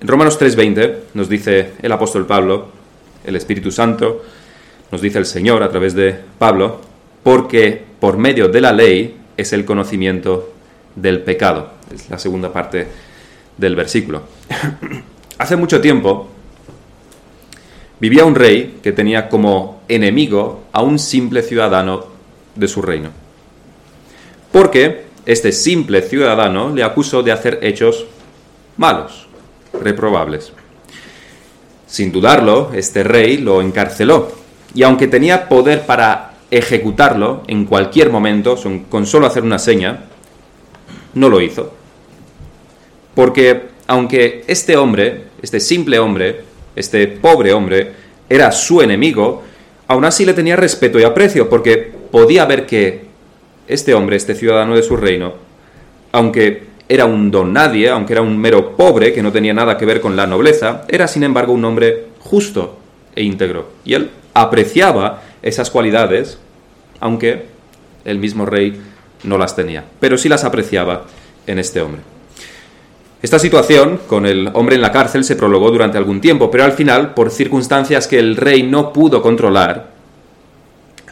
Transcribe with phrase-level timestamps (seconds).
[0.00, 2.68] En Romanos 3:20 nos dice el apóstol Pablo,
[3.22, 4.22] el Espíritu Santo,
[4.90, 6.80] nos dice el Señor a través de Pablo,
[7.22, 10.54] porque por medio de la ley es el conocimiento
[10.96, 11.72] del pecado.
[11.94, 12.86] Es la segunda parte
[13.58, 14.22] del versículo.
[15.38, 16.28] Hace mucho tiempo
[18.00, 22.06] vivía un rey que tenía como enemigo a un simple ciudadano
[22.54, 23.10] de su reino.
[24.50, 28.06] Porque este simple ciudadano le acusó de hacer hechos
[28.78, 29.28] malos,
[29.72, 30.52] reprobables.
[31.86, 34.32] Sin dudarlo, este rey lo encarceló
[34.74, 38.56] y aunque tenía poder para ejecutarlo en cualquier momento,
[38.88, 40.04] con solo hacer una seña,
[41.14, 41.74] no lo hizo.
[43.14, 46.44] Porque aunque este hombre, este simple hombre,
[46.76, 47.92] este pobre hombre,
[48.28, 49.42] era su enemigo,
[49.88, 53.06] aún así le tenía respeto y aprecio, porque podía ver que
[53.66, 55.34] este hombre, este ciudadano de su reino,
[56.12, 59.86] aunque era un don nadie, aunque era un mero pobre que no tenía nada que
[59.86, 62.80] ver con la nobleza, era sin embargo un hombre justo
[63.14, 63.68] e íntegro.
[63.84, 66.40] Y él apreciaba esas cualidades,
[66.98, 67.46] aunque
[68.04, 68.82] el mismo rey
[69.22, 71.04] no las tenía, pero sí las apreciaba
[71.46, 72.00] en este hombre.
[73.22, 76.72] Esta situación con el hombre en la cárcel se prolongó durante algún tiempo, pero al
[76.72, 79.90] final, por circunstancias que el rey no pudo controlar,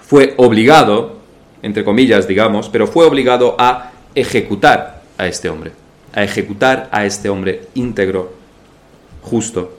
[0.02, 1.18] fue obligado,
[1.62, 5.72] entre comillas, digamos, pero fue obligado a ejecutar a este hombre,
[6.14, 8.32] a ejecutar a este hombre íntegro,
[9.22, 9.78] justo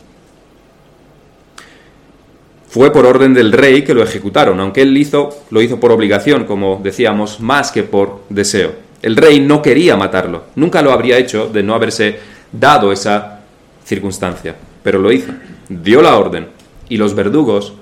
[2.70, 6.46] fue por orden del rey que lo ejecutaron, aunque él hizo, lo hizo por obligación,
[6.46, 8.74] como decíamos, más que por deseo.
[9.02, 12.20] El rey no quería matarlo, nunca lo habría hecho de no haberse
[12.52, 13.42] dado esa
[13.84, 15.32] circunstancia, pero lo hizo,
[15.68, 16.48] dio la orden
[16.90, 17.74] y los verdugos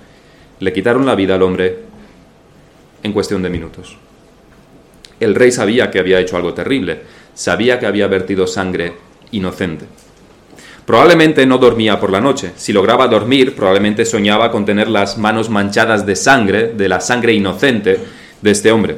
[0.60, 1.80] le quitaron la vida al hombre
[3.04, 3.98] en cuestión de minutos.
[5.20, 7.02] El rey sabía que había hecho algo terrible,
[7.38, 8.94] sabía que había vertido sangre
[9.32, 9.86] inocente.
[10.86, 12.54] Probablemente no dormía por la noche.
[12.56, 17.34] Si lograba dormir, probablemente soñaba con tener las manos manchadas de sangre, de la sangre
[17.34, 18.00] inocente
[18.42, 18.98] de este hombre.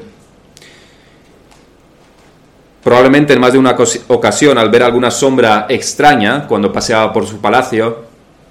[2.81, 3.75] Probablemente en más de una
[4.07, 8.05] ocasión, al ver alguna sombra extraña cuando paseaba por su palacio,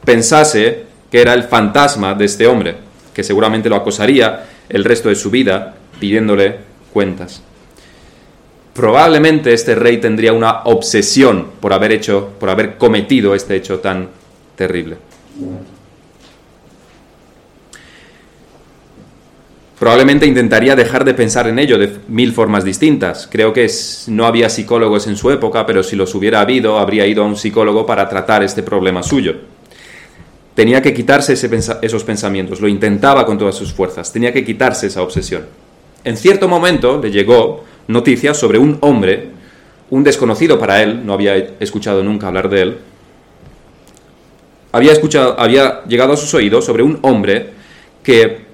[0.04, 2.76] pensase que era el fantasma de este hombre,
[3.14, 6.56] que seguramente lo acosaría el resto de su vida pidiéndole
[6.92, 7.42] cuentas
[8.78, 14.08] probablemente este rey tendría una obsesión por haber hecho, por haber cometido este hecho tan
[14.54, 14.96] terrible.
[19.80, 23.28] Probablemente intentaría dejar de pensar en ello de mil formas distintas.
[23.28, 23.68] Creo que
[24.06, 27.34] no había psicólogos en su época, pero si los hubiera habido, habría ido a un
[27.34, 29.34] psicólogo para tratar este problema suyo.
[30.54, 35.02] Tenía que quitarse esos pensamientos, lo intentaba con todas sus fuerzas, tenía que quitarse esa
[35.02, 35.46] obsesión.
[36.04, 39.30] En cierto momento le llegó noticias sobre un hombre,
[39.90, 42.78] un desconocido para él, no había escuchado nunca hablar de él,
[44.70, 47.50] había, escuchado, había llegado a sus oídos sobre un hombre
[48.02, 48.46] que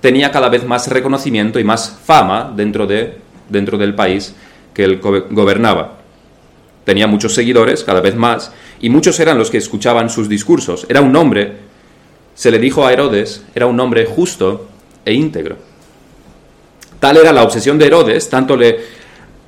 [0.00, 3.14] tenía cada vez más reconocimiento y más fama dentro, de,
[3.48, 4.34] dentro del país
[4.74, 5.98] que él gobernaba.
[6.84, 10.86] Tenía muchos seguidores, cada vez más, y muchos eran los que escuchaban sus discursos.
[10.88, 11.52] Era un hombre,
[12.34, 14.68] se le dijo a Herodes, era un hombre justo
[15.04, 15.69] e íntegro.
[17.00, 18.78] Tal era la obsesión de Herodes, tanto le,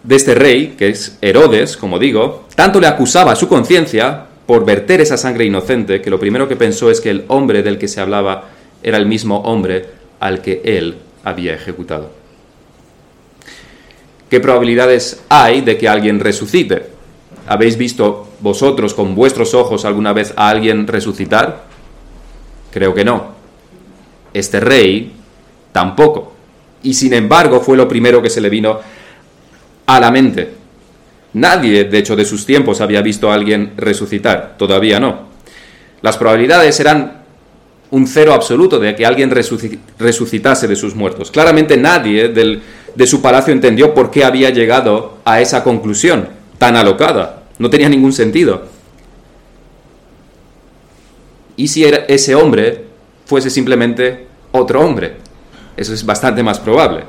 [0.03, 4.65] de este rey, que es Herodes, como digo, tanto le acusaba a su conciencia por
[4.65, 7.89] verter esa sangre inocente, que lo primero que pensó es que el hombre del que
[7.89, 8.49] se hablaba
[8.83, 9.87] era el mismo hombre
[10.19, 12.11] al que él había ejecutado.
[14.31, 16.87] ¿Qué probabilidades hay de que alguien resucite?
[17.47, 21.65] ¿Habéis visto vosotros con vuestros ojos alguna vez a alguien resucitar?
[22.73, 23.33] Creo que no.
[24.33, 25.13] Este rey
[25.73, 26.32] tampoco
[26.83, 28.81] y sin embargo fue lo primero que se le vino
[29.87, 30.51] a la mente.
[31.35, 35.31] Nadie, de hecho, de sus tiempos había visto a alguien resucitar, todavía no.
[36.03, 37.23] Las probabilidades eran
[37.91, 39.31] un cero absoluto de que alguien
[39.99, 41.31] resucitase de sus muertos.
[41.31, 46.29] Claramente nadie de su palacio entendió por qué había llegado a esa conclusión
[46.59, 47.45] tan alocada.
[47.59, 48.65] No tenía ningún sentido.
[51.57, 52.85] ¿Y si ese hombre
[53.27, 55.17] fuese simplemente otro hombre?
[55.77, 57.05] Eso es bastante más probable.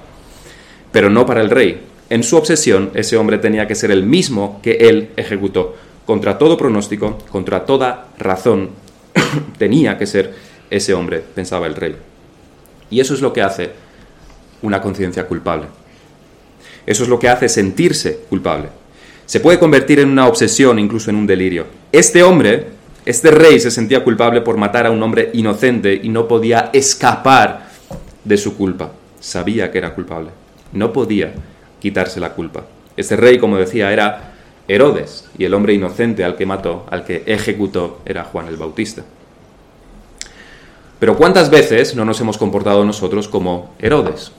[0.91, 1.81] Pero no para el rey.
[2.09, 5.75] En su obsesión, ese hombre tenía que ser el mismo que él ejecutó.
[6.05, 8.69] Contra todo pronóstico, contra toda razón,
[9.57, 10.33] tenía que ser
[10.69, 11.95] ese hombre, pensaba el rey.
[12.89, 13.71] Y eso es lo que hace
[14.61, 15.67] una conciencia culpable.
[16.85, 18.69] Eso es lo que hace sentirse culpable.
[19.25, 21.65] Se puede convertir en una obsesión, incluso en un delirio.
[21.91, 22.67] Este hombre,
[23.05, 27.62] este rey, se sentía culpable por matar a un hombre inocente y no podía escapar
[28.23, 28.91] de su culpa.
[29.19, 30.29] Sabía que era culpable.
[30.71, 31.33] No podía
[31.79, 32.63] quitarse la culpa.
[32.95, 34.33] Este rey, como decía, era
[34.67, 39.03] Herodes, y el hombre inocente al que mató, al que ejecutó, era Juan el Bautista.
[40.99, 44.31] Pero ¿cuántas veces no nos hemos comportado nosotros como Herodes?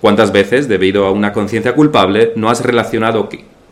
[0.00, 3.28] ¿Cuántas veces, debido a una conciencia culpable, no has relacionado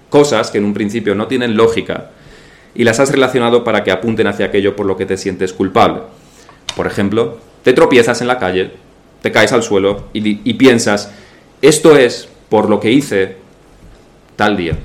[0.09, 2.11] cosas que en un principio no tienen lógica
[2.75, 6.03] y las has relacionado para que apunten hacia aquello por lo que te sientes culpable?
[6.77, 8.73] Por ejemplo, te tropiezas en la calle,
[9.23, 11.11] te caes al suelo y, piensas,
[11.63, 13.37] esto es por lo que hice
[14.37, 14.79] tal día,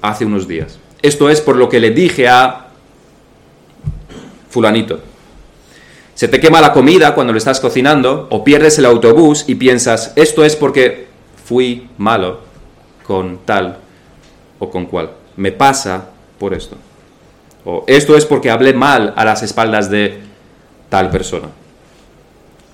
[0.00, 0.78] hace unos días.
[1.02, 2.68] Esto es por lo que le dije a
[4.48, 5.00] fulanito.
[6.14, 10.12] Se te quema la comida cuando lo estás cocinando o pierdes el autobús y piensas,
[10.16, 11.06] esto es porque
[11.44, 12.40] fui malo
[13.06, 13.78] con tal
[14.58, 15.10] o con cual.
[15.36, 16.76] Me pasa por esto.
[17.64, 20.20] O esto es porque hablé mal a las espaldas de
[20.88, 21.48] tal persona.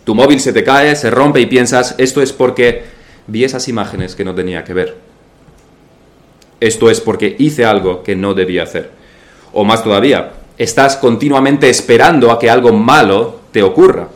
[0.08, 2.82] Tu móvil se te cae, se rompe y piensas, esto es porque
[3.26, 4.96] vi esas imágenes que no tenía que ver.
[6.60, 8.90] Esto es porque hice algo que no debía hacer.
[9.52, 14.08] O más todavía, estás continuamente esperando a que algo malo te ocurra.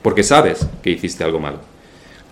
[0.00, 1.58] Porque sabes que hiciste algo malo.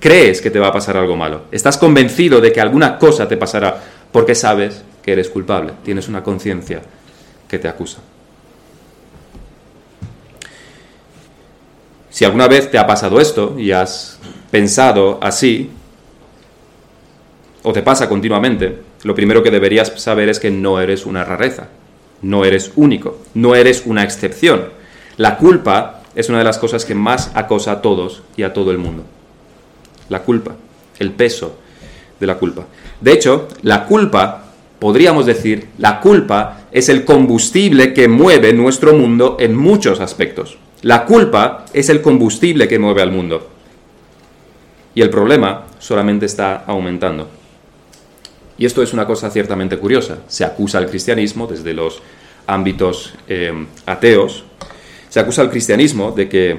[0.00, 1.42] Crees que te va a pasar algo malo.
[1.52, 5.74] Estás convencido de que alguna cosa te pasará porque sabes que eres culpable.
[5.84, 6.80] Tienes una conciencia
[7.46, 7.98] que te acusa.
[12.14, 14.20] Si alguna vez te ha pasado esto y has
[14.52, 15.70] pensado así,
[17.64, 21.70] o te pasa continuamente, lo primero que deberías saber es que no eres una rareza,
[22.22, 24.66] no eres único, no eres una excepción.
[25.16, 28.70] La culpa es una de las cosas que más acosa a todos y a todo
[28.70, 29.02] el mundo.
[30.08, 30.54] La culpa,
[31.00, 31.58] el peso
[32.20, 32.64] de la culpa.
[33.00, 39.36] De hecho, la culpa, podríamos decir, la culpa es el combustible que mueve nuestro mundo
[39.40, 40.58] en muchos aspectos.
[40.84, 43.48] La culpa es el combustible que mueve al mundo.
[44.94, 47.26] Y el problema solamente está aumentando.
[48.58, 50.18] Y esto es una cosa ciertamente curiosa.
[50.28, 52.02] Se acusa al cristianismo desde los
[52.46, 54.44] ámbitos eh, ateos,
[55.08, 56.58] se acusa al cristianismo de que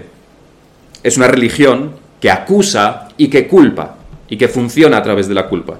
[1.03, 3.97] es una religión que acusa y que culpa,
[4.27, 5.77] y que funciona a través de la culpa.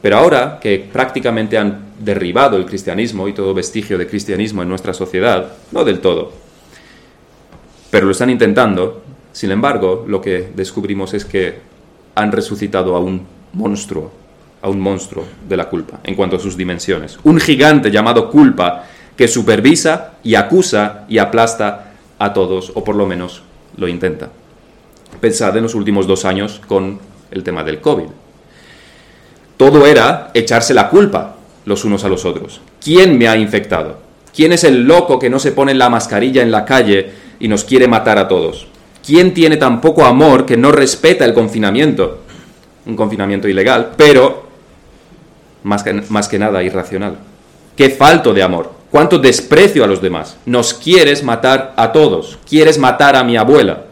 [0.00, 4.94] Pero ahora que prácticamente han derribado el cristianismo y todo vestigio de cristianismo en nuestra
[4.94, 6.47] sociedad, no del todo,
[7.90, 9.02] pero lo están intentando,
[9.32, 11.58] sin embargo, lo que descubrimos es que
[12.14, 14.10] han resucitado a un monstruo,
[14.60, 17.18] a un monstruo de la culpa en cuanto a sus dimensiones.
[17.24, 18.84] Un gigante llamado culpa
[19.16, 23.42] que supervisa y acusa y aplasta a todos, o por lo menos
[23.76, 24.30] lo intenta.
[25.20, 26.98] Pensad en los últimos dos años con
[27.30, 28.06] el tema del COVID.
[29.56, 32.60] Todo era echarse la culpa los unos a los otros.
[32.82, 33.98] ¿Quién me ha infectado?
[34.34, 37.64] ¿Quién es el loco que no se pone la mascarilla en la calle y nos
[37.64, 38.66] quiere matar a todos?
[39.08, 42.18] ¿Quién tiene tan poco amor que no respeta el confinamiento?
[42.84, 44.44] Un confinamiento ilegal, pero
[45.62, 47.16] más que, más que nada irracional.
[47.74, 50.36] Qué falto de amor, cuánto desprecio a los demás.
[50.44, 53.84] Nos quieres matar a todos, quieres matar a mi abuela.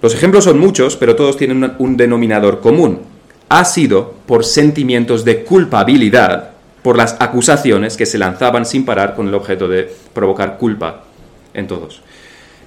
[0.00, 3.00] Los ejemplos son muchos, pero todos tienen un denominador común.
[3.48, 6.52] Ha sido por sentimientos de culpabilidad,
[6.82, 11.05] por las acusaciones que se lanzaban sin parar con el objeto de provocar culpa
[11.56, 12.02] en todos.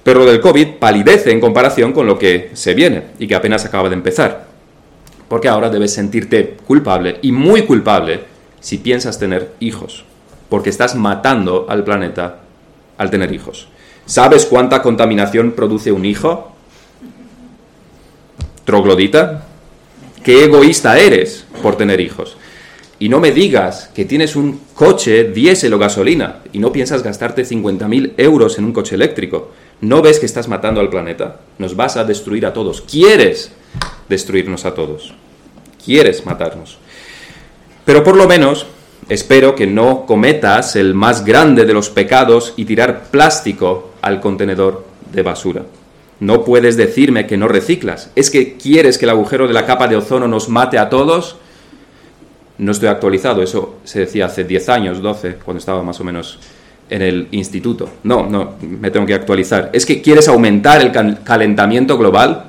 [0.02, 3.64] Pero lo del COVID palidece en comparación con lo que se viene y que apenas
[3.64, 4.46] acaba de empezar.
[5.28, 8.20] Porque ahora debes sentirte culpable y muy culpable
[8.60, 10.04] si piensas tener hijos.
[10.48, 12.40] Porque estás matando al planeta
[12.98, 13.68] al tener hijos.
[14.06, 16.52] ¿Sabes cuánta contaminación produce un hijo?
[18.64, 19.46] ¿Troglodita?
[20.24, 22.36] ¿Qué egoísta eres por tener hijos?
[23.00, 27.46] Y no me digas que tienes un coche diésel o gasolina y no piensas gastarte
[27.46, 29.52] 50.000 euros en un coche eléctrico.
[29.80, 31.40] ¿No ves que estás matando al planeta?
[31.56, 32.82] Nos vas a destruir a todos.
[32.82, 33.52] Quieres
[34.10, 35.14] destruirnos a todos.
[35.82, 36.76] Quieres matarnos.
[37.86, 38.66] Pero por lo menos
[39.08, 44.84] espero que no cometas el más grande de los pecados y tirar plástico al contenedor
[45.10, 45.62] de basura.
[46.20, 48.10] No puedes decirme que no reciclas.
[48.14, 51.36] ¿Es que quieres que el agujero de la capa de ozono nos mate a todos?
[52.60, 56.38] No estoy actualizado, eso se decía hace 10 años, 12, cuando estaba más o menos
[56.90, 57.88] en el instituto.
[58.02, 59.70] No, no, me tengo que actualizar.
[59.72, 60.92] Es que quieres aumentar el
[61.24, 62.44] calentamiento global,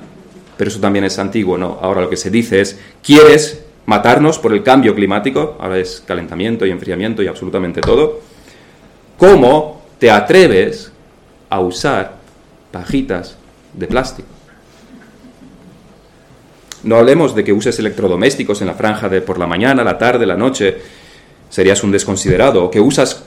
[0.58, 1.78] pero eso también es antiguo, ¿no?
[1.80, 5.56] Ahora lo que se dice es, ¿quieres matarnos por el cambio climático?
[5.58, 8.20] Ahora es calentamiento y enfriamiento y absolutamente todo.
[9.16, 10.92] ¿Cómo te atreves
[11.48, 12.16] a usar
[12.70, 13.38] pajitas
[13.72, 14.28] de plástico?
[16.84, 20.26] No hablemos de que uses electrodomésticos en la franja de por la mañana, la tarde,
[20.26, 20.78] la noche,
[21.48, 23.24] serías un desconsiderado, o que usas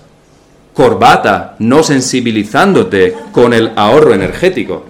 [0.73, 4.83] corbata no sensibilizándote con el ahorro energético.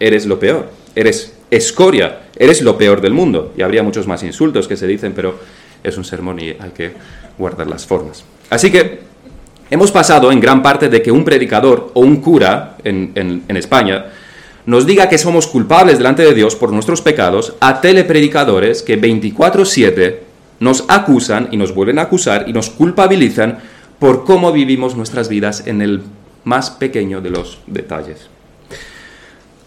[0.00, 3.52] Eres lo peor, eres escoria, eres lo peor del mundo.
[3.56, 5.38] Y habría muchos más insultos que se dicen, pero
[5.84, 6.92] es un sermón y hay que
[7.36, 8.24] guardar las formas.
[8.48, 9.00] Así que
[9.70, 14.06] hemos pasado en gran parte de que un predicador o un cura en, en España
[14.66, 20.20] nos diga que somos culpables delante de Dios por nuestros pecados a telepredicadores que 24/7
[20.60, 23.58] nos acusan y nos vuelven a acusar y nos culpabilizan
[23.98, 26.02] por cómo vivimos nuestras vidas en el
[26.44, 28.28] más pequeño de los detalles.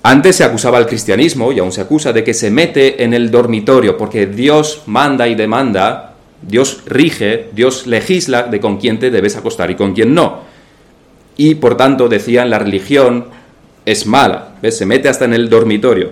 [0.03, 3.31] Antes se acusaba al cristianismo, y aún se acusa, de que se mete en el
[3.31, 9.35] dormitorio, porque Dios manda y demanda, Dios rige, Dios legisla de con quién te debes
[9.35, 10.41] acostar y con quién no.
[11.37, 13.25] Y por tanto decían, la religión
[13.85, 14.77] es mala, ¿ves?
[14.77, 16.11] se mete hasta en el dormitorio.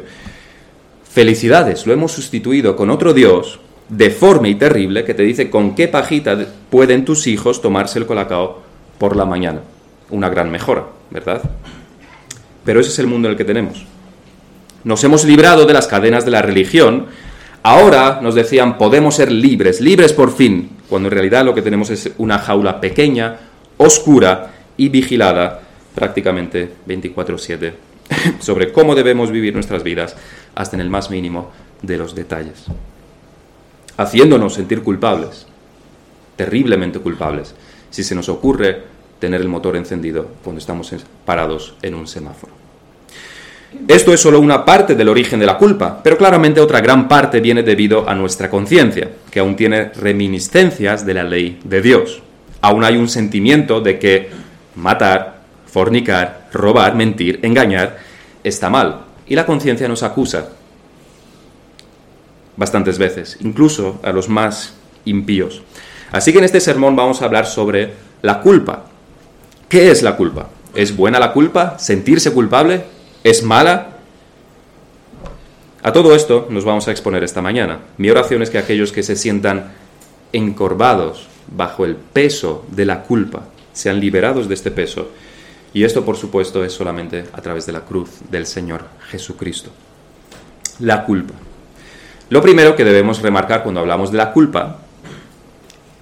[1.12, 5.88] Felicidades, lo hemos sustituido con otro Dios deforme y terrible que te dice con qué
[5.88, 6.38] pajita
[6.70, 8.62] pueden tus hijos tomarse el colacao
[8.98, 9.62] por la mañana.
[10.10, 11.42] Una gran mejora, ¿verdad?
[12.64, 13.86] Pero ese es el mundo en el que tenemos.
[14.84, 17.08] Nos hemos librado de las cadenas de la religión.
[17.62, 21.90] Ahora nos decían, podemos ser libres, libres por fin, cuando en realidad lo que tenemos
[21.90, 23.38] es una jaula pequeña,
[23.78, 25.62] oscura y vigilada
[25.96, 27.93] prácticamente 24/7
[28.40, 30.16] sobre cómo debemos vivir nuestras vidas
[30.56, 32.66] hasta en el más mínimo de los detalles,
[33.98, 35.48] haciéndonos sentir culpables,
[36.36, 37.56] terriblemente culpables,
[37.90, 38.84] si se nos ocurre
[39.20, 40.94] tener el motor encendido cuando estamos
[41.26, 42.64] parados en un semáforo.
[43.88, 47.40] Esto es solo una parte del origen de la culpa, pero claramente otra gran parte
[47.40, 52.22] viene debido a nuestra conciencia, que aún tiene reminiscencias de la ley de Dios.
[52.62, 54.30] Aún hay un sentimiento de que
[54.76, 55.43] matar,
[55.74, 57.98] fornicar, robar, mentir, engañar
[58.46, 59.02] está mal.
[59.28, 60.50] Y la conciencia nos acusa
[62.56, 65.64] bastantes veces, incluso a los más impíos.
[66.12, 68.86] Así que en este sermón vamos a hablar sobre la culpa,
[69.74, 70.50] ¿Qué es la culpa?
[70.76, 71.80] ¿Es buena la culpa?
[71.80, 72.84] ¿Sentirse culpable?
[73.24, 73.98] ¿Es mala?
[75.82, 77.80] A todo esto nos vamos a exponer esta mañana.
[77.98, 79.72] Mi oración es que aquellos que se sientan
[80.32, 85.08] encorvados bajo el peso de la culpa sean liberados de este peso.
[85.74, 89.72] Y esto, por supuesto, es solamente a través de la cruz del Señor Jesucristo.
[90.80, 91.34] La culpa.
[92.30, 94.80] Lo primero que debemos remarcar cuando hablamos de la culpa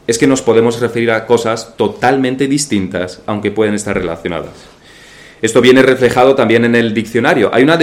[0.08, 4.52] es que nos podemos referir a cosas totalmente distintas, aunque pueden estar relacionadas.
[5.42, 7.50] Esto viene reflejado también en el diccionario.
[7.54, 7.80] Hay, una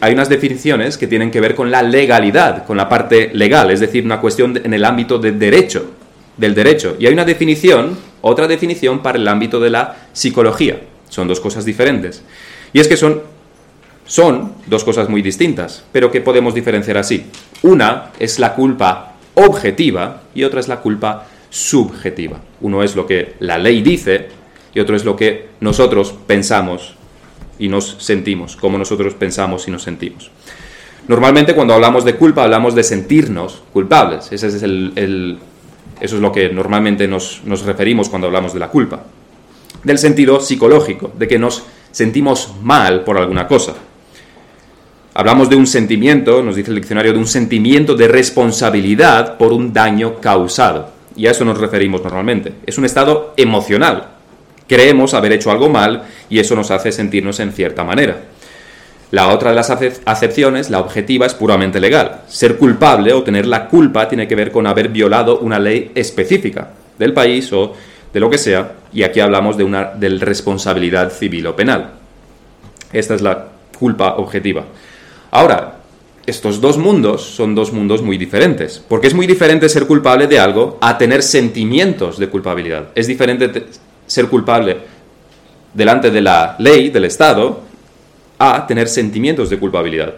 [0.00, 3.80] hay, unas definiciones que tienen que ver con la legalidad, con la parte legal, es
[3.80, 5.90] decir, una cuestión en el ámbito del derecho,
[6.36, 6.96] del derecho.
[7.00, 10.80] Y hay una definición, otra definición para el ámbito de la psicología.
[11.10, 12.22] Son dos cosas diferentes.
[12.72, 13.20] Y es que son,
[14.06, 17.26] son dos cosas muy distintas, pero que podemos diferenciar así.
[17.62, 22.40] Una es la culpa objetiva y otra es la culpa subjetiva.
[22.62, 24.28] Uno es lo que la ley dice
[24.72, 26.94] y otro es lo que nosotros pensamos
[27.58, 30.30] y nos sentimos, como nosotros pensamos y nos sentimos.
[31.08, 34.30] Normalmente cuando hablamos de culpa hablamos de sentirnos culpables.
[34.32, 35.38] Ese es el,
[36.00, 39.02] eso es lo que normalmente nos, nos referimos cuando hablamos de la culpa.
[39.84, 43.74] Del sentido psicológico, de que nos sentimos mal por alguna cosa.
[45.14, 49.72] Hablamos de un sentimiento, nos dice el diccionario, de un sentimiento de responsabilidad por un
[49.72, 52.54] daño causado y a eso nos referimos normalmente.
[52.66, 54.08] Es un estado emocional.
[54.68, 58.18] Creemos haber hecho algo mal y eso nos hace sentirnos en cierta manera.
[59.10, 62.22] La otra de las acepciones, la objetiva, es puramente legal.
[62.28, 66.70] Ser culpable o tener la culpa tiene que ver con haber violado una ley específica
[66.96, 67.74] del país o
[68.12, 71.92] de lo que sea, y aquí hablamos de una de responsabilidad civil o penal.
[72.92, 73.48] Esta es la
[73.78, 74.64] culpa objetiva.
[75.30, 75.76] Ahora,
[76.26, 80.38] estos dos mundos son dos mundos muy diferentes, porque es muy diferente ser culpable de
[80.38, 82.88] algo a tener sentimientos de culpabilidad.
[82.94, 83.66] Es diferente
[84.06, 84.76] ser culpable
[85.72, 87.62] delante de la ley, del Estado,
[88.38, 90.14] a tener sentimientos de culpabilidad.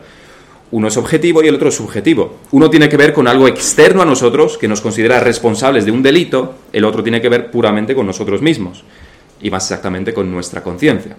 [0.73, 2.39] Uno es objetivo y el otro es subjetivo.
[2.51, 6.03] Uno tiene que ver con algo externo a nosotros, que nos considera responsables de un
[6.03, 8.83] delito, el otro tiene que ver puramente con nosotros mismos,
[9.43, 11.15] y más exactamente con nuestra conciencia.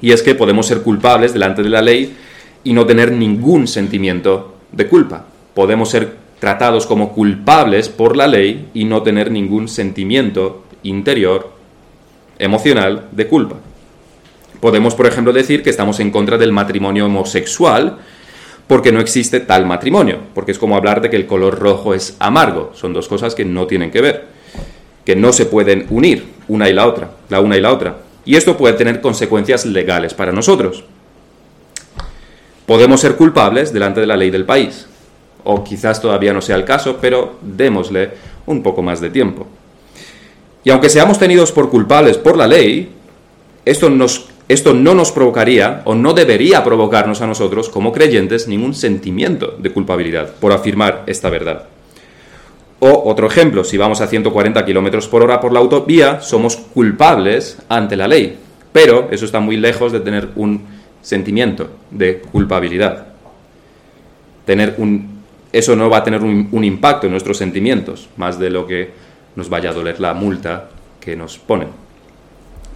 [0.00, 2.16] Y es que podemos ser culpables delante de la ley
[2.64, 5.26] y no tener ningún sentimiento de culpa.
[5.54, 11.52] Podemos ser tratados como culpables por la ley y no tener ningún sentimiento interior,
[12.40, 13.56] emocional, de culpa.
[14.58, 17.98] Podemos, por ejemplo, decir que estamos en contra del matrimonio homosexual
[18.70, 22.14] porque no existe tal matrimonio, porque es como hablar de que el color rojo es
[22.20, 22.70] amargo.
[22.76, 24.26] Son dos cosas que no tienen que ver,
[25.04, 27.96] que no se pueden unir una y la otra, la una y la otra.
[28.24, 30.84] Y esto puede tener consecuencias legales para nosotros.
[32.64, 34.86] Podemos ser culpables delante de la ley del país,
[35.42, 38.10] o quizás todavía no sea el caso, pero démosle
[38.46, 39.48] un poco más de tiempo.
[40.62, 42.88] Y aunque seamos tenidos por culpables por la ley,
[43.64, 48.74] esto, nos, esto no nos provocaría o no debería provocarnos a nosotros como creyentes ningún
[48.74, 51.66] sentimiento de culpabilidad por afirmar esta verdad.
[52.80, 57.58] O otro ejemplo, si vamos a 140 kilómetros por hora por la autovía, somos culpables
[57.68, 58.38] ante la ley.
[58.72, 60.62] Pero eso está muy lejos de tener un
[61.00, 63.06] sentimiento de culpabilidad.
[64.46, 65.20] Tener un,
[65.52, 68.90] eso no va a tener un, un impacto en nuestros sentimientos, más de lo que
[69.36, 71.68] nos vaya a doler la multa que nos ponen.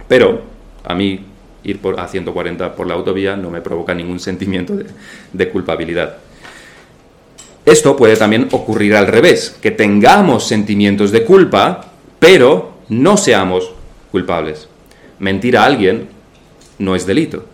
[0.07, 0.41] Pero
[0.85, 1.34] a mí
[1.65, 4.85] ir por, a 140 por la autovía no me provoca ningún sentimiento de,
[5.33, 6.17] de culpabilidad.
[7.65, 11.85] Esto puede también ocurrir al revés, que tengamos sentimientos de culpa,
[12.19, 13.71] pero no seamos
[14.11, 14.69] culpables.
[15.19, 16.07] Mentir a alguien
[16.77, 17.45] no es delito.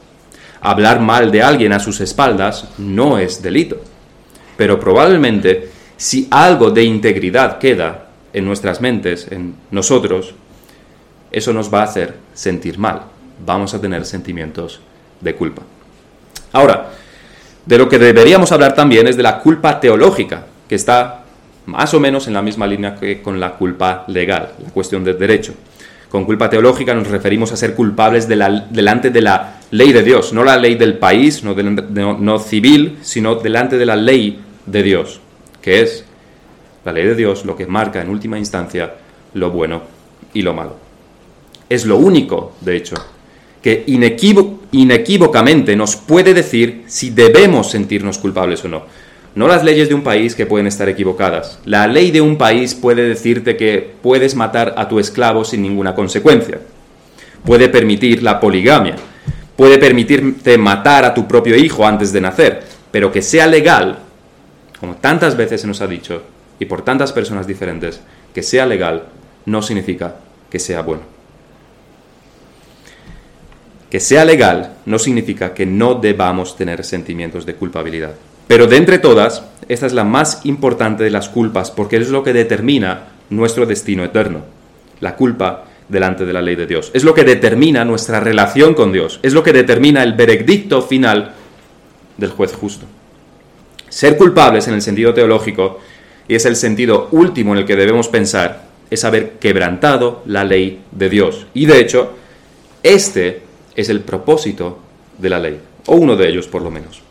[0.59, 3.81] Hablar mal de alguien a sus espaldas no es delito.
[4.57, 5.69] Pero probablemente
[6.01, 10.33] si algo de integridad queda en nuestras mentes, en nosotros,
[11.31, 13.03] eso nos va a hacer sentir mal.
[13.45, 14.79] Vamos a tener sentimientos
[15.19, 15.61] de culpa.
[16.51, 16.91] Ahora,
[17.65, 21.23] de lo que deberíamos hablar también es de la culpa teológica, que está
[21.65, 25.17] más o menos en la misma línea que con la culpa legal, la cuestión del
[25.17, 25.53] derecho.
[26.09, 30.43] Con culpa teológica nos referimos a ser culpables delante de la ley de Dios, no
[30.43, 35.21] la ley del país, no, civil, sino delante de la ley de Dios,
[35.61, 36.03] que es
[36.83, 38.95] la ley de Dios lo que marca en última instancia
[39.33, 39.83] lo bueno
[40.33, 40.75] y lo malo.
[41.69, 42.95] Es lo único, de hecho,
[43.61, 43.83] que
[44.71, 48.83] inequívocamente nos puede decir si debemos sentirnos culpables o no.
[49.33, 51.59] No las leyes de un país que pueden estar equivocadas.
[51.63, 55.95] La ley de un país puede decirte que puedes matar a tu esclavo sin ninguna
[55.95, 56.59] consecuencia.
[57.45, 58.95] Puede permitir la poligamia.
[59.55, 62.63] Puede permitirte matar a tu propio hijo antes de nacer.
[62.91, 63.99] Pero que sea legal,
[64.79, 66.23] como tantas veces se nos ha dicho,
[66.59, 68.01] y por tantas personas diferentes,
[68.33, 69.05] que sea legal
[69.45, 70.15] no significa
[70.49, 71.20] que sea bueno.
[73.91, 78.13] Que sea legal no significa que no debamos tener sentimientos de culpabilidad.
[78.47, 82.23] Pero de entre todas, esta es la más importante de las culpas porque es lo
[82.23, 84.43] que determina nuestro destino eterno.
[85.01, 86.89] La culpa delante de la ley de Dios.
[86.93, 89.19] Es lo que determina nuestra relación con Dios.
[89.23, 91.33] Es lo que determina el veredicto final
[92.17, 92.85] del juez justo.
[93.89, 95.79] Ser culpables en el sentido teológico
[96.29, 100.81] y es el sentido último en el que debemos pensar, es haber quebrantado la ley
[100.91, 101.45] de Dios.
[101.53, 102.13] Y de hecho,
[102.83, 104.79] este es el propósito
[105.17, 107.01] de la ley, o uno de ellos por lo menos.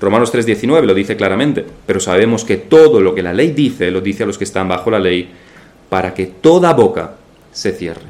[0.00, 4.00] Romanos 3:19 lo dice claramente, pero sabemos que todo lo que la ley dice, lo
[4.00, 5.30] dice a los que están bajo la ley,
[5.88, 7.16] para que toda boca
[7.52, 8.06] se cierre,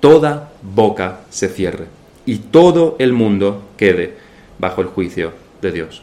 [0.00, 1.86] toda boca se cierre,
[2.26, 4.14] y todo el mundo quede
[4.58, 5.32] bajo el juicio
[5.62, 6.02] de Dios.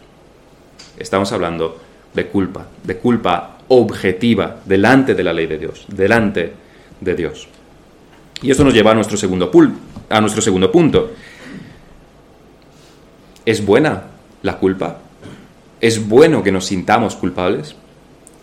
[0.98, 1.78] Estamos hablando
[2.14, 6.54] de culpa, de culpa objetiva delante de la ley de Dios, delante
[7.02, 7.48] de Dios.
[8.42, 9.52] Y esto nos lleva a nuestro segundo,
[10.10, 11.12] a nuestro segundo punto.
[13.46, 14.04] ¿Es buena
[14.42, 14.98] la culpa?
[15.80, 17.76] ¿Es bueno que nos sintamos culpables?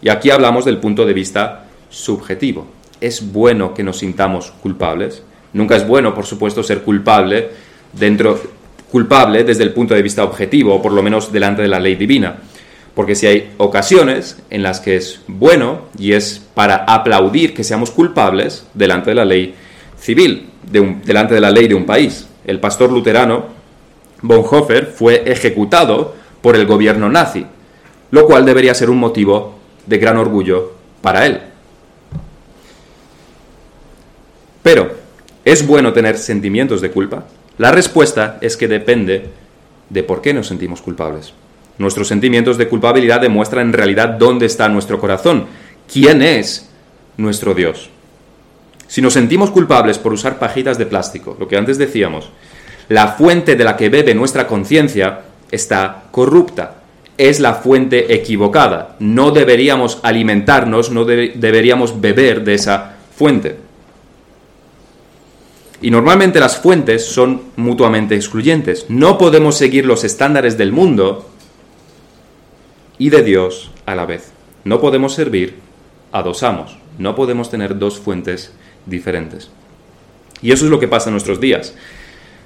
[0.01, 2.69] Y aquí hablamos del punto de vista subjetivo.
[3.01, 5.25] ¿Es bueno que nos sintamos culpables?
[5.53, 7.51] Nunca es bueno, por supuesto, ser culpable
[7.93, 8.41] dentro
[8.93, 11.97] culpable desde el punto de vista objetivo, o por lo menos delante de la ley
[11.97, 12.37] divina.
[12.95, 17.91] Porque si hay ocasiones en las que es bueno y es para aplaudir que seamos
[17.91, 19.55] culpables delante de la ley
[19.99, 22.29] civil, delante de la ley de un país.
[22.45, 23.62] El pastor luterano
[24.23, 27.47] Bonhoeffer fue ejecutado por el gobierno nazi,
[28.11, 31.41] lo cual debería ser un motivo de gran orgullo para él.
[34.63, 34.93] Pero,
[35.45, 37.25] ¿es bueno tener sentimientos de culpa?
[37.59, 39.29] La respuesta es que depende
[39.91, 41.35] de por qué nos sentimos culpables.
[41.79, 45.47] Nuestros sentimientos de culpabilidad demuestran en realidad dónde está nuestro corazón,
[45.93, 46.71] quién es
[47.17, 47.91] nuestro Dios.
[48.87, 52.31] Si nos sentimos culpables por usar pajitas de plástico, lo que antes decíamos,
[52.93, 56.83] la fuente de la que bebe nuestra conciencia está corrupta,
[57.17, 58.97] es la fuente equivocada.
[58.99, 63.57] No deberíamos alimentarnos, no deberíamos beber de esa fuente.
[65.81, 68.85] Y normalmente las fuentes son mutuamente excluyentes.
[68.91, 71.31] No podemos seguir los estándares del mundo
[72.99, 74.33] y de Dios a la vez.
[74.65, 75.57] No podemos servir
[76.13, 78.53] a dos amos, no podemos tener dos fuentes
[78.85, 79.51] diferentes.
[80.43, 81.75] Y eso es lo que pasa en nuestros días.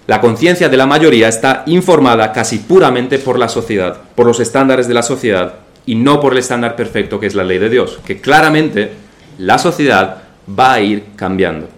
[0.06, 4.86] La conciencia de la mayoría está informada casi puramente por la sociedad, por los estándares
[4.86, 7.98] de la sociedad y no por el estándar perfecto que es la ley de Dios,
[8.06, 8.92] que claramente
[9.38, 11.68] la sociedad va a ir cambiando.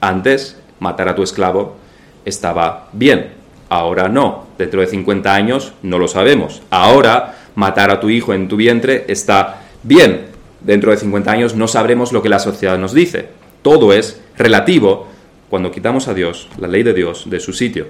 [0.00, 1.76] Antes, matar a tu esclavo
[2.24, 3.28] estaba bien,
[3.68, 4.48] ahora no.
[4.58, 6.62] Dentro de 50 años no lo sabemos.
[6.70, 10.26] Ahora matar a tu hijo en tu vientre está bien.
[10.60, 13.28] Dentro de 50 años no sabremos lo que la sociedad nos dice.
[13.62, 15.06] Todo es relativo
[15.50, 17.86] cuando quitamos a Dios, la ley de Dios, de su sitio.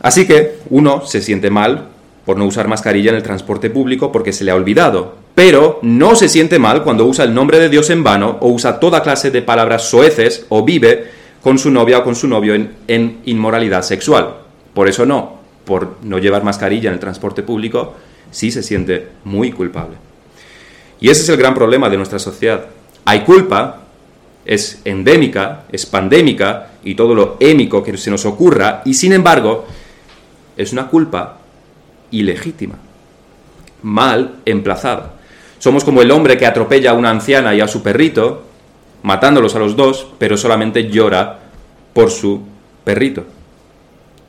[0.00, 1.88] Así que uno se siente mal
[2.24, 6.14] por no usar mascarilla en el transporte público porque se le ha olvidado, pero no
[6.14, 9.30] se siente mal cuando usa el nombre de Dios en vano o usa toda clase
[9.30, 11.06] de palabras soeces o vive
[11.42, 14.36] con su novia o con su novio en, en inmoralidad sexual.
[14.72, 17.94] Por eso no, por no llevar mascarilla en el transporte público,
[18.30, 19.96] sí se siente muy culpable.
[21.00, 22.66] Y ese es el gran problema de nuestra sociedad.
[23.04, 23.83] Hay culpa,
[24.44, 29.66] es endémica, es pandémica y todo lo émico que se nos ocurra, y sin embargo,
[30.56, 31.38] es una culpa
[32.10, 32.76] ilegítima,
[33.82, 35.14] mal emplazada.
[35.58, 38.44] Somos como el hombre que atropella a una anciana y a su perrito,
[39.02, 41.40] matándolos a los dos, pero solamente llora
[41.92, 42.42] por su
[42.84, 43.24] perrito.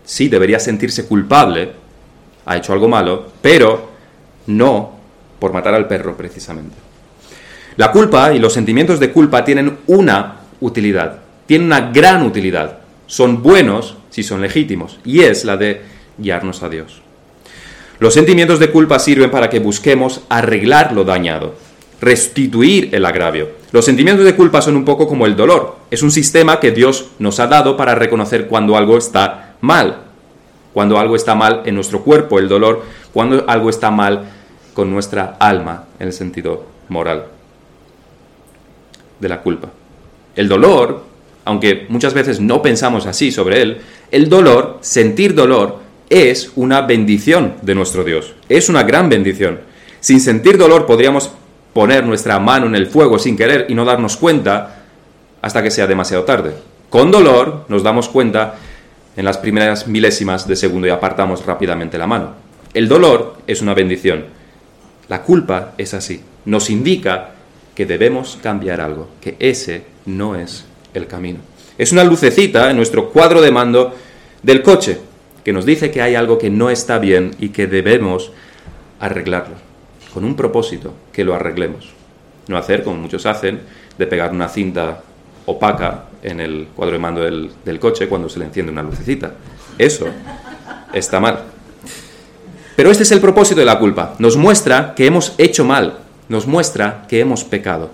[0.05, 1.71] Sí, debería sentirse culpable,
[2.45, 3.89] ha hecho algo malo, pero
[4.47, 4.91] no
[5.39, 6.84] por matar al perro precisamente.
[7.77, 12.77] La culpa y los sentimientos de culpa tienen una utilidad, tienen una gran utilidad.
[13.05, 15.81] Son buenos si son legítimos, y es la de
[16.17, 17.01] guiarnos a Dios.
[17.99, 21.55] Los sentimientos de culpa sirven para que busquemos arreglar lo dañado,
[21.99, 23.49] restituir el agravio.
[23.73, 25.75] Los sentimientos de culpa son un poco como el dolor.
[25.91, 29.97] Es un sistema que Dios nos ha dado para reconocer cuando algo está mal.
[30.73, 34.29] Cuando algo está mal en nuestro cuerpo, el dolor, cuando algo está mal
[34.73, 37.34] con nuestra alma, en el sentido moral
[39.19, 39.69] de la culpa.
[40.35, 41.03] El dolor,
[41.45, 43.77] aunque muchas veces no pensamos así sobre él,
[44.11, 48.33] el dolor, sentir dolor, es una bendición de nuestro Dios.
[48.49, 49.59] Es una gran bendición.
[49.99, 51.31] Sin sentir dolor podríamos
[51.73, 54.83] poner nuestra mano en el fuego sin querer y no darnos cuenta
[55.41, 56.53] hasta que sea demasiado tarde.
[56.89, 58.55] Con dolor nos damos cuenta
[59.17, 62.33] en las primeras milésimas de segundo y apartamos rápidamente la mano.
[62.73, 64.25] El dolor es una bendición.
[65.07, 66.21] La culpa es así.
[66.45, 67.34] Nos indica
[67.75, 71.39] que debemos cambiar algo, que ese no es el camino.
[71.77, 73.93] Es una lucecita en nuestro cuadro de mando
[74.41, 74.97] del coche
[75.43, 78.31] que nos dice que hay algo que no está bien y que debemos
[78.99, 79.55] arreglarlo,
[80.13, 81.93] con un propósito, que lo arreglemos.
[82.47, 83.59] No hacer, como muchos hacen,
[83.97, 85.01] de pegar una cinta
[85.45, 89.33] opaca en el cuadro de mando del, del coche cuando se le enciende una lucecita.
[89.77, 90.07] Eso
[90.93, 91.43] está mal.
[92.75, 94.15] Pero este es el propósito de la culpa.
[94.19, 97.89] Nos muestra que hemos hecho mal, nos muestra que hemos pecado.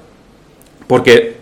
[0.88, 1.38] Porque,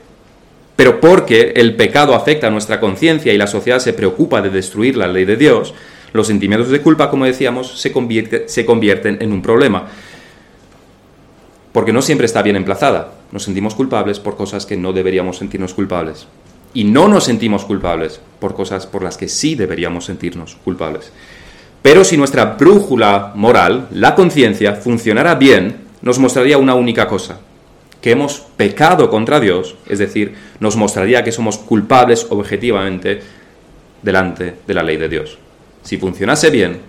[0.76, 4.98] pero porque el pecado afecta a nuestra conciencia y la sociedad se preocupa de destruir
[4.98, 5.74] la ley de Dios,
[6.14, 7.94] los sentimientos de culpa, como decíamos, se,
[8.48, 9.88] se convierten en un problema.
[11.72, 13.14] Porque no siempre está bien emplazada.
[13.32, 16.28] Nos sentimos culpables por cosas que no deberíamos sentirnos culpables.
[16.74, 21.12] Y no nos sentimos culpables por cosas por las que sí deberíamos sentirnos culpables.
[21.82, 27.40] Pero si nuestra brújula moral, la conciencia, funcionara bien, nos mostraría una única cosa,
[28.02, 33.22] que hemos pecado contra Dios, es decir, nos mostraría que somos culpables objetivamente
[34.02, 35.38] delante de la ley de Dios.
[35.84, 36.80] Si funcionase bien,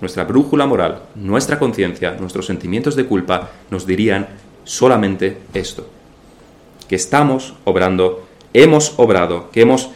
[0.00, 4.28] nuestra brújula moral, nuestra conciencia, nuestros sentimientos de culpa nos dirían
[4.64, 5.88] solamente esto,
[6.88, 9.90] que estamos obrando, hemos obrado, que hemos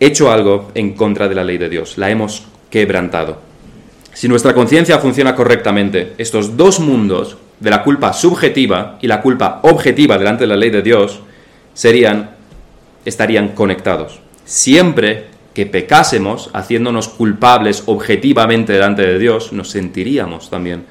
[0.00, 3.38] hecho algo en contra de la ley de Dios, la hemos quebrantado.
[4.12, 9.60] Si nuestra conciencia funciona correctamente, estos dos mundos de la culpa subjetiva y la culpa
[9.62, 11.20] objetiva delante de la ley de Dios
[11.74, 12.30] serían,
[13.04, 14.20] estarían conectados.
[14.44, 20.84] Siempre que pecásemos haciéndonos culpables objetivamente delante de Dios, nos sentiríamos también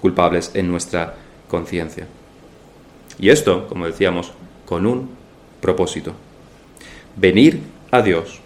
[0.00, 1.14] culpables en nuestra
[1.48, 2.06] conciencia.
[3.18, 4.32] Y esto, como decíamos,
[4.64, 5.10] con un
[5.60, 6.14] propósito.
[7.16, 8.40] Venir a Dios,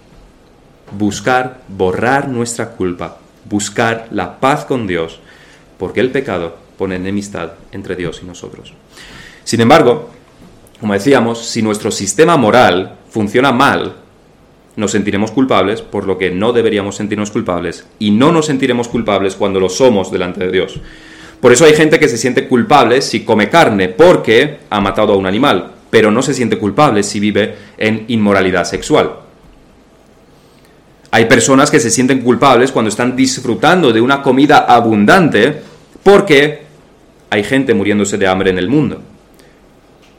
[0.99, 5.21] buscar borrar nuestra culpa, buscar la paz con Dios,
[5.79, 8.73] porque el pecado pone enemistad entre Dios y nosotros.
[9.45, 10.11] Sin embargo,
[10.81, 13.97] como decíamos, si nuestro sistema moral funciona mal,
[14.77, 19.35] nos sentiremos culpables por lo que no deberíamos sentirnos culpables y no nos sentiremos culpables
[19.35, 20.81] cuando lo somos delante de Dios.
[21.41, 25.17] Por eso hay gente que se siente culpable si come carne porque ha matado a
[25.17, 29.17] un animal, pero no se siente culpable si vive en inmoralidad sexual.
[31.11, 35.61] Hay personas que se sienten culpables cuando están disfrutando de una comida abundante
[36.03, 36.62] porque
[37.33, 39.01] hay gente muriéndose de hambre en el mundo,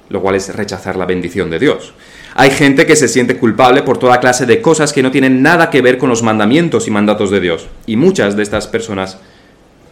[0.10, 1.93] lo cual es rechazar la bendición de Dios.
[2.34, 5.69] Hay gente que se siente culpable por toda clase de cosas que no tienen nada
[5.69, 7.67] que ver con los mandamientos y mandatos de Dios.
[7.86, 9.19] Y muchas de estas personas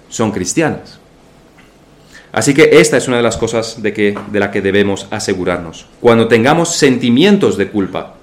[0.09, 0.99] son cristianas.
[2.31, 5.85] Así que esta es una de las cosas de, que, de la que debemos asegurarnos.
[5.99, 8.15] Cuando tengamos sentimientos de culpa,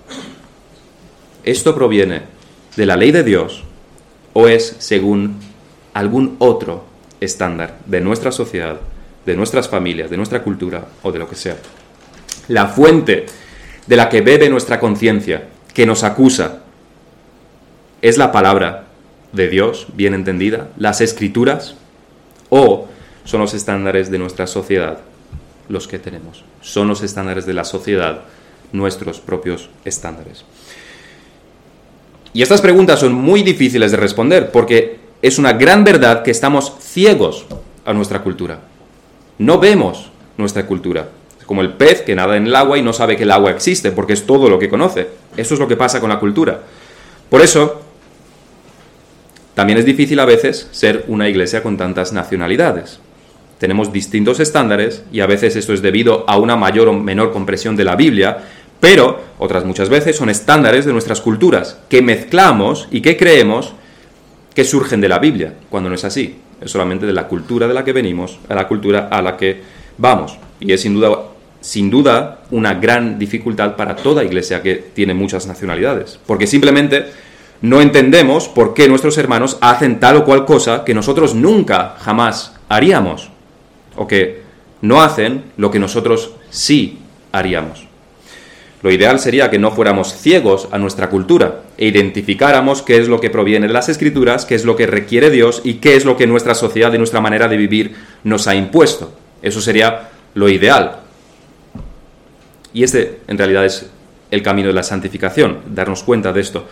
[1.44, 2.22] ¿esto proviene
[2.74, 3.62] de la ley de Dios
[4.32, 5.36] o es según
[5.94, 6.87] algún otro
[7.20, 8.80] estándar de nuestra sociedad,
[9.26, 11.56] de nuestras familias, de nuestra cultura o de lo que sea.
[12.48, 13.26] La fuente
[13.86, 16.60] de la que bebe nuestra conciencia, que nos acusa,
[18.00, 18.86] es la palabra
[19.32, 21.74] de Dios, bien entendida, las escrituras,
[22.50, 22.88] o
[23.24, 25.00] son los estándares de nuestra sociedad
[25.68, 26.44] los que tenemos.
[26.62, 28.22] Son los estándares de la sociedad
[28.72, 30.44] nuestros propios estándares.
[32.32, 36.74] Y estas preguntas son muy difíciles de responder porque es una gran verdad que estamos
[36.80, 37.46] ciegos
[37.84, 38.60] a nuestra cultura.
[39.38, 41.08] No vemos nuestra cultura.
[41.38, 43.50] Es como el pez que nada en el agua y no sabe que el agua
[43.50, 45.08] existe porque es todo lo que conoce.
[45.36, 46.62] Eso es lo que pasa con la cultura.
[47.28, 47.82] Por eso,
[49.54, 53.00] también es difícil a veces ser una iglesia con tantas nacionalidades.
[53.58, 57.74] Tenemos distintos estándares y a veces esto es debido a una mayor o menor compresión
[57.74, 58.38] de la Biblia,
[58.78, 63.74] pero otras muchas veces son estándares de nuestras culturas que mezclamos y que creemos
[64.58, 66.34] que surgen de la Biblia, cuando no es así.
[66.60, 69.62] Es solamente de la cultura de la que venimos a la cultura a la que
[69.98, 70.36] vamos.
[70.58, 71.16] Y es sin duda,
[71.60, 76.18] sin duda una gran dificultad para toda iglesia que tiene muchas nacionalidades.
[76.26, 77.04] Porque simplemente
[77.62, 82.56] no entendemos por qué nuestros hermanos hacen tal o cual cosa que nosotros nunca, jamás
[82.68, 83.30] haríamos.
[83.94, 84.42] O que
[84.80, 86.98] no hacen lo que nosotros sí
[87.30, 87.87] haríamos.
[88.82, 93.20] Lo ideal sería que no fuéramos ciegos a nuestra cultura e identificáramos qué es lo
[93.20, 96.16] que proviene de las escrituras, qué es lo que requiere Dios y qué es lo
[96.16, 99.12] que nuestra sociedad y nuestra manera de vivir nos ha impuesto.
[99.42, 101.00] Eso sería lo ideal.
[102.72, 103.90] Y este en realidad es
[104.30, 106.66] el camino de la santificación, darnos cuenta de esto.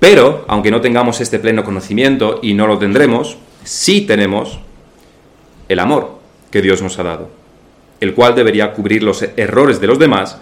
[0.00, 4.58] Pero, aunque no tengamos este pleno conocimiento y no lo tendremos, sí tenemos
[5.68, 6.18] el amor
[6.50, 7.30] que Dios nos ha dado,
[8.00, 10.38] el cual debería cubrir los errores de los demás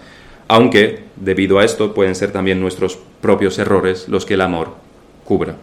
[0.47, 4.75] aunque debido a esto pueden ser también nuestros propios errores los que el amor
[5.23, 5.55] cubra.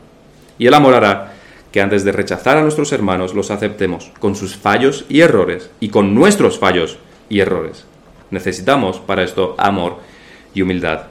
[0.59, 1.35] Y el amor hará
[1.71, 5.89] que antes de rechazar a nuestros hermanos los aceptemos con sus fallos y errores y
[5.89, 7.87] con nuestros fallos y errores.
[8.31, 9.97] Necesitamos para esto amor
[10.55, 11.03] y humildad.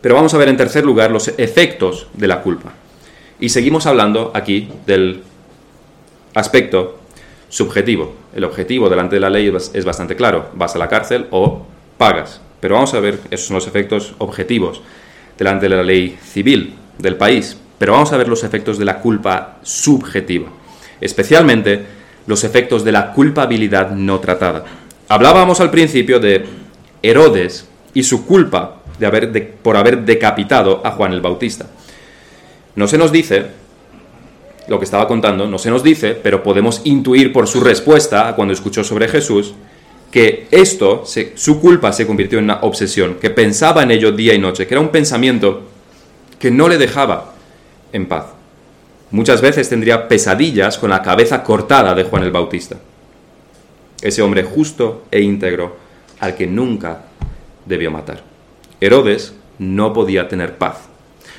[0.00, 2.72] Pero vamos a ver en tercer lugar los efectos de la culpa.
[3.38, 5.22] Y seguimos hablando aquí del
[6.34, 6.98] aspecto
[7.48, 8.14] subjetivo.
[8.34, 10.50] El objetivo delante de la ley es bastante claro.
[10.54, 11.66] Vas a la cárcel o
[12.00, 12.40] pagas.
[12.60, 14.80] Pero vamos a ver, esos son los efectos objetivos
[15.36, 17.58] delante de la ley civil del país.
[17.78, 20.48] Pero vamos a ver los efectos de la culpa subjetiva,
[20.98, 21.84] especialmente
[22.26, 24.64] los efectos de la culpabilidad no tratada.
[25.08, 26.46] Hablábamos al principio de
[27.02, 31.66] Herodes y su culpa de haber por haber decapitado a Juan el Bautista.
[32.76, 33.44] No se nos dice,
[34.68, 38.54] lo que estaba contando, no se nos dice, pero podemos intuir por su respuesta cuando
[38.54, 39.54] escuchó sobre Jesús,
[40.50, 44.66] esto, su culpa se convirtió en una obsesión, que pensaba en ello día y noche,
[44.66, 45.62] que era un pensamiento
[46.38, 47.34] que no le dejaba
[47.92, 48.26] en paz.
[49.12, 52.76] Muchas veces tendría pesadillas con la cabeza cortada de Juan el Bautista,
[54.00, 55.76] ese hombre justo e íntegro
[56.18, 57.02] al que nunca
[57.66, 58.22] debió matar.
[58.80, 60.88] Herodes no podía tener paz,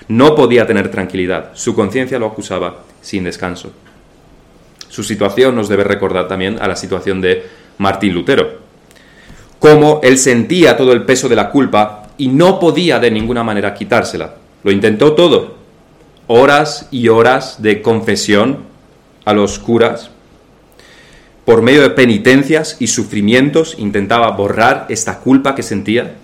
[0.08, 3.72] no podía tener tranquilidad, su conciencia lo acusaba sin descanso.
[4.90, 7.46] Su situación nos debe recordar también a la situación de
[7.78, 8.61] Martín Lutero,
[9.62, 13.76] cómo él sentía todo el peso de la culpa y no podía de ninguna manera
[13.76, 14.34] quitársela.
[14.64, 15.56] Lo intentó todo.
[16.26, 18.64] Horas y horas de confesión
[19.24, 20.10] a los curas.
[21.46, 26.16] Por medio de penitencias y sufrimientos intentaba borrar esta culpa que sentía.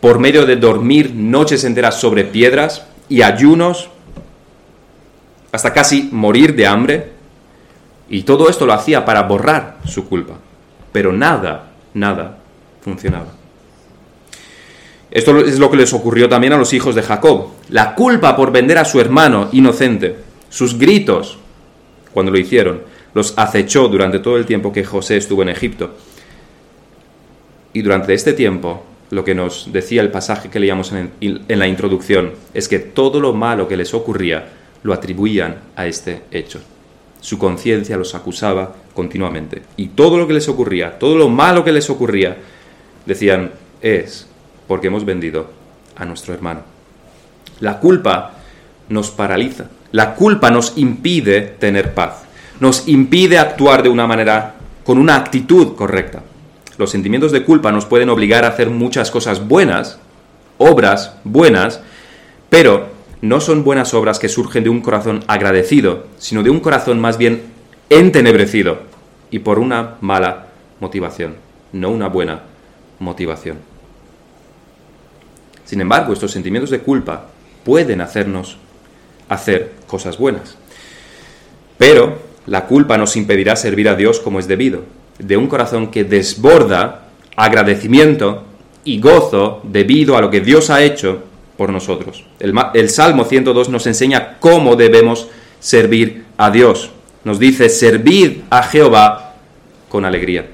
[0.00, 3.88] Por medio de dormir noches enteras sobre piedras y ayunos
[5.52, 7.12] hasta casi morir de hambre.
[8.08, 10.34] Y todo esto lo hacía para borrar su culpa.
[10.90, 12.39] Pero nada, nada
[12.80, 13.40] funcionaba.
[15.10, 17.48] Esto es lo que les ocurrió también a los hijos de Jacob.
[17.68, 20.16] La culpa por vender a su hermano inocente,
[20.48, 21.38] sus gritos
[22.12, 22.82] cuando lo hicieron,
[23.14, 25.96] los acechó durante todo el tiempo que José estuvo en Egipto.
[27.72, 31.66] Y durante este tiempo, lo que nos decía el pasaje que leíamos en, en la
[31.66, 34.48] introducción, es que todo lo malo que les ocurría
[34.82, 36.60] lo atribuían a este hecho.
[37.20, 39.62] Su conciencia los acusaba continuamente.
[39.76, 42.36] Y todo lo que les ocurría, todo lo malo que les ocurría,
[43.06, 44.26] decían, es
[44.66, 45.50] porque hemos vendido
[45.96, 46.60] a nuestro hermano.
[47.60, 48.34] La culpa
[48.88, 52.22] nos paraliza, la culpa nos impide tener paz,
[52.60, 56.22] nos impide actuar de una manera, con una actitud correcta.
[56.78, 59.98] Los sentimientos de culpa nos pueden obligar a hacer muchas cosas buenas,
[60.58, 61.80] obras buenas,
[62.48, 62.88] pero
[63.20, 67.18] no son buenas obras que surgen de un corazón agradecido, sino de un corazón más
[67.18, 67.42] bien
[67.90, 68.78] entenebrecido
[69.30, 70.46] y por una mala
[70.80, 71.34] motivación,
[71.72, 72.49] no una buena
[73.00, 73.58] motivación.
[75.64, 77.26] Sin embargo, estos sentimientos de culpa
[77.64, 78.56] pueden hacernos
[79.28, 80.56] hacer cosas buenas.
[81.78, 84.82] Pero la culpa nos impedirá servir a Dios como es debido,
[85.18, 88.44] de un corazón que desborda agradecimiento
[88.84, 91.22] y gozo debido a lo que Dios ha hecho
[91.56, 92.24] por nosotros.
[92.38, 96.90] El, Salmo 102 nos enseña cómo debemos servir a Dios.
[97.22, 99.34] Nos dice, servid a Jehová
[99.88, 100.46] con alegría.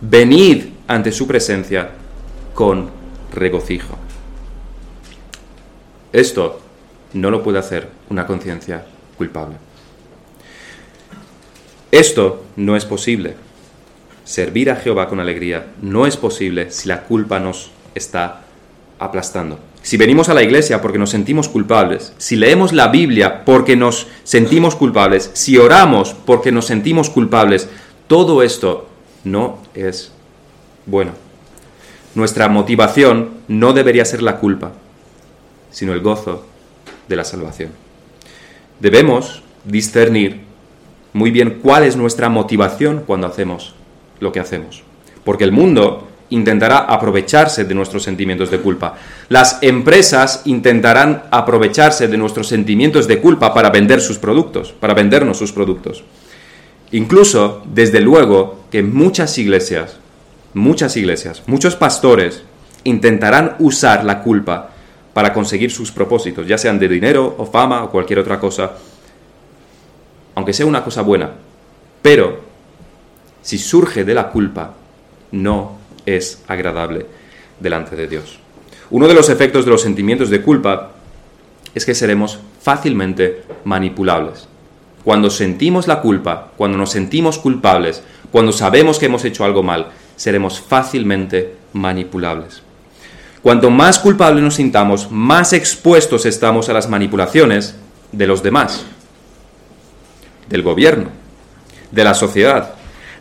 [0.00, 1.90] Venid ante su presencia
[2.54, 2.90] con
[3.32, 3.96] regocijo.
[6.12, 6.60] Esto
[7.14, 8.84] no lo puede hacer una conciencia
[9.16, 9.56] culpable.
[11.90, 13.36] Esto no es posible.
[14.24, 18.42] Servir a Jehová con alegría no es posible si la culpa nos está
[18.98, 19.58] aplastando.
[19.82, 24.06] Si venimos a la iglesia porque nos sentimos culpables, si leemos la Biblia porque nos
[24.22, 27.68] sentimos culpables, si oramos porque nos sentimos culpables,
[28.06, 28.88] todo esto
[29.24, 30.12] no es
[30.86, 31.12] bueno.
[32.14, 34.72] Nuestra motivación no debería ser la culpa,
[35.70, 36.44] sino el gozo
[37.08, 37.70] de la salvación.
[38.80, 40.42] Debemos discernir
[41.12, 43.74] muy bien cuál es nuestra motivación cuando hacemos
[44.20, 44.82] lo que hacemos.
[45.24, 48.94] Porque el mundo intentará aprovecharse de nuestros sentimientos de culpa.
[49.28, 55.36] Las empresas intentarán aprovecharse de nuestros sentimientos de culpa para vender sus productos, para vendernos
[55.36, 56.04] sus productos.
[56.90, 59.98] Incluso, desde luego, que muchas iglesias,
[60.54, 62.42] muchas iglesias, muchos pastores
[62.84, 64.70] intentarán usar la culpa
[65.12, 68.72] para conseguir sus propósitos, ya sean de dinero o fama o cualquier otra cosa,
[70.34, 71.30] aunque sea una cosa buena.
[72.00, 72.40] Pero,
[73.42, 74.74] si surge de la culpa,
[75.32, 77.06] no es agradable
[77.60, 78.38] delante de Dios.
[78.90, 80.92] Uno de los efectos de los sentimientos de culpa
[81.74, 84.48] es que seremos fácilmente manipulables.
[85.04, 89.88] Cuando sentimos la culpa, cuando nos sentimos culpables, cuando sabemos que hemos hecho algo mal,
[90.22, 92.62] seremos fácilmente manipulables.
[93.42, 97.74] Cuanto más culpables nos sintamos, más expuestos estamos a las manipulaciones
[98.12, 98.84] de los demás,
[100.48, 101.08] del gobierno,
[101.90, 102.74] de la sociedad,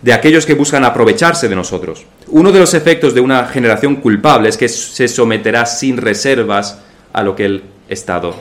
[0.03, 2.05] de aquellos que buscan aprovecharse de nosotros.
[2.27, 6.81] Uno de los efectos de una generación culpable es que se someterá sin reservas
[7.13, 8.35] a lo que el Estado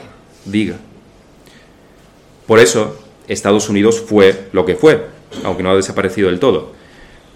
[0.45, 0.75] diga.
[2.45, 5.07] Por eso, Estados Unidos fue lo que fue,
[5.43, 6.79] aunque no ha desaparecido del todo.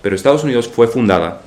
[0.05, 1.41] Pero Estados Unidos fue fundada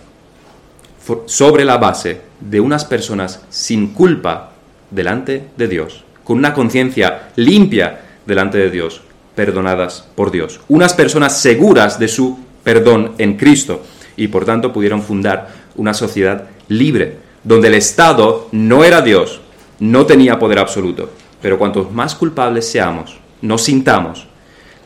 [1.27, 4.51] sobre la base de unas personas sin culpa
[4.91, 9.03] delante de Dios, con una conciencia limpia delante de Dios,
[9.37, 10.59] perdonadas por Dios.
[10.67, 13.85] Unas personas seguras de su perdón en Cristo
[14.17, 19.41] y por tanto pudieron fundar una sociedad libre, donde el Estado no era Dios,
[19.79, 21.13] no tenía poder absoluto.
[21.41, 24.27] Pero cuantos más culpables seamos, nos sintamos,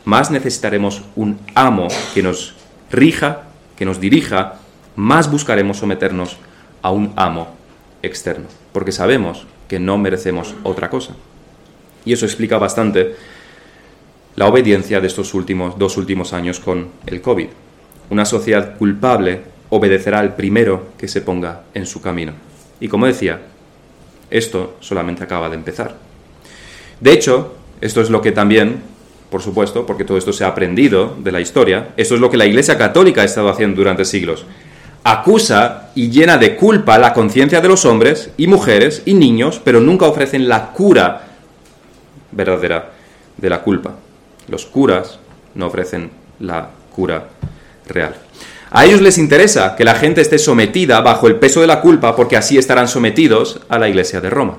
[0.05, 2.53] más necesitaremos un amo que nos
[2.91, 3.45] rija,
[3.77, 4.55] que nos dirija
[4.97, 6.37] más buscaremos someternos
[6.83, 7.55] a un amo
[8.03, 11.15] externo, porque sabemos que no merecemos otra cosa.
[12.05, 13.15] Y eso explica bastante
[14.37, 17.49] la obediencia de estos últimos dos últimos años con el COVID.
[18.11, 22.33] Una sociedad culpable obedecerá al primero que se ponga en su camino.
[22.81, 23.41] Y como decía,
[24.31, 25.97] esto solamente acaba de empezar.
[27.01, 28.83] De hecho, esto es lo que también,
[29.33, 32.37] por supuesto, porque todo esto se ha aprendido de la historia, esto es lo que
[32.37, 34.47] la Iglesia Católica ha estado haciendo durante siglos
[35.05, 39.81] acusa y llena de culpa la conciencia de los hombres y mujeres y niños, pero
[39.81, 41.29] nunca ofrecen la cura
[42.31, 42.93] verdadera
[43.37, 43.95] de la culpa.
[44.49, 45.19] Los curas
[45.55, 47.29] no ofrecen la cura
[47.89, 48.15] real.
[48.71, 52.17] A ellos les interesa que la gente esté sometida bajo el peso de la culpa
[52.17, 54.57] porque así estarán sometidos a la Iglesia de Roma.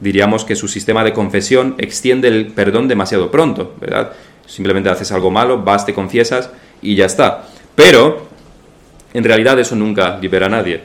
[0.00, 4.12] Diríamos que su sistema de confesión extiende el perdón demasiado pronto, ¿verdad?
[4.46, 7.44] Simplemente haces algo malo, vas, te confiesas y ya está.
[7.74, 8.26] Pero
[9.12, 10.80] en realidad eso nunca libera a nadie.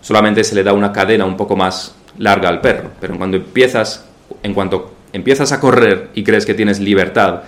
[0.00, 2.90] Solamente se le da una cadena un poco más larga al perro.
[3.00, 4.06] Pero cuando empiezas,
[4.42, 7.42] en cuanto empiezas a correr y crees que tienes libertad,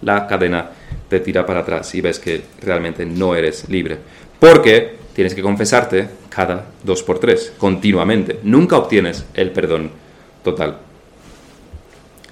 [0.00, 0.70] la cadena
[1.08, 3.98] te tira para atrás y ves que realmente no eres libre.
[4.40, 8.40] Porque tienes que confesarte cada dos por tres, continuamente.
[8.42, 10.03] Nunca obtienes el perdón
[10.44, 10.78] total.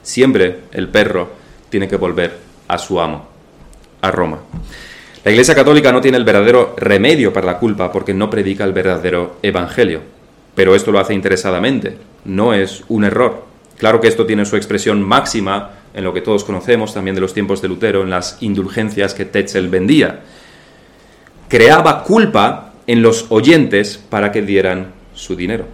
[0.03, 1.31] Siempre el perro
[1.69, 3.27] tiene que volver a su amo,
[4.01, 4.39] a Roma.
[5.25, 8.73] La Iglesia Católica no tiene el verdadero remedio para la culpa porque no predica el
[8.73, 10.01] verdadero Evangelio.
[10.55, 13.47] Pero esto lo hace interesadamente, no es un error.
[13.79, 17.35] Claro que esto tiene su expresión máxima en lo que todos conocemos también de los
[17.35, 20.21] tiempos de Lutero, en las indulgencias que Tetzel vendía.
[21.49, 25.67] Creaba culpa en los oyentes para que dieran su dinero.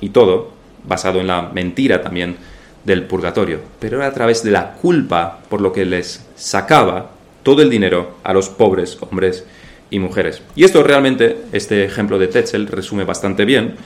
[0.00, 0.59] Y todo
[0.90, 2.36] basado en la mentira también
[2.84, 3.60] del purgatorio.
[3.78, 7.12] Pero era a través de la culpa por lo que les sacaba
[7.44, 9.44] todo el dinero a los pobres hombres
[9.88, 10.42] y mujeres.
[10.56, 13.76] Y esto realmente, este ejemplo de Tetzel resume bastante bien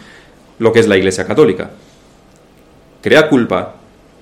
[0.59, 1.70] lo que es la Iglesia Católica.
[3.02, 3.74] Crea culpa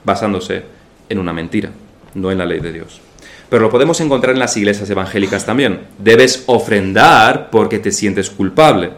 [0.05, 0.65] basándose
[1.09, 1.71] en una mentira,
[2.15, 3.01] no en la ley de Dios.
[3.49, 5.83] Pero lo podemos encontrar en las iglesias evangélicas también.
[5.99, 8.91] Debes ofrendar porque te sientes culpable.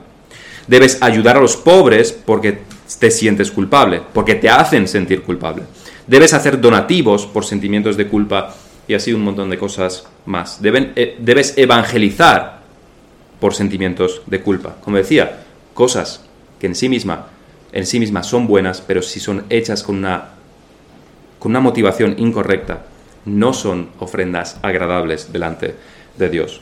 [0.69, 2.61] Debes ayudar a los pobres porque
[2.99, 5.65] te sientes culpable, porque te hacen sentir culpable.
[6.07, 8.55] Debes hacer donativos por sentimientos de culpa
[8.87, 10.61] y así un montón de cosas más.
[10.63, 12.61] Eh, debes evangelizar
[13.41, 14.77] por sentimientos de culpa.
[14.83, 16.25] Como decía, cosas
[16.61, 17.27] que en sí misma
[17.75, 20.29] en sí mismas son buenas, pero si son hechas con una,
[21.41, 22.85] con una motivación incorrecta,
[23.25, 25.75] no son ofrendas agradables delante
[26.17, 26.61] de Dios.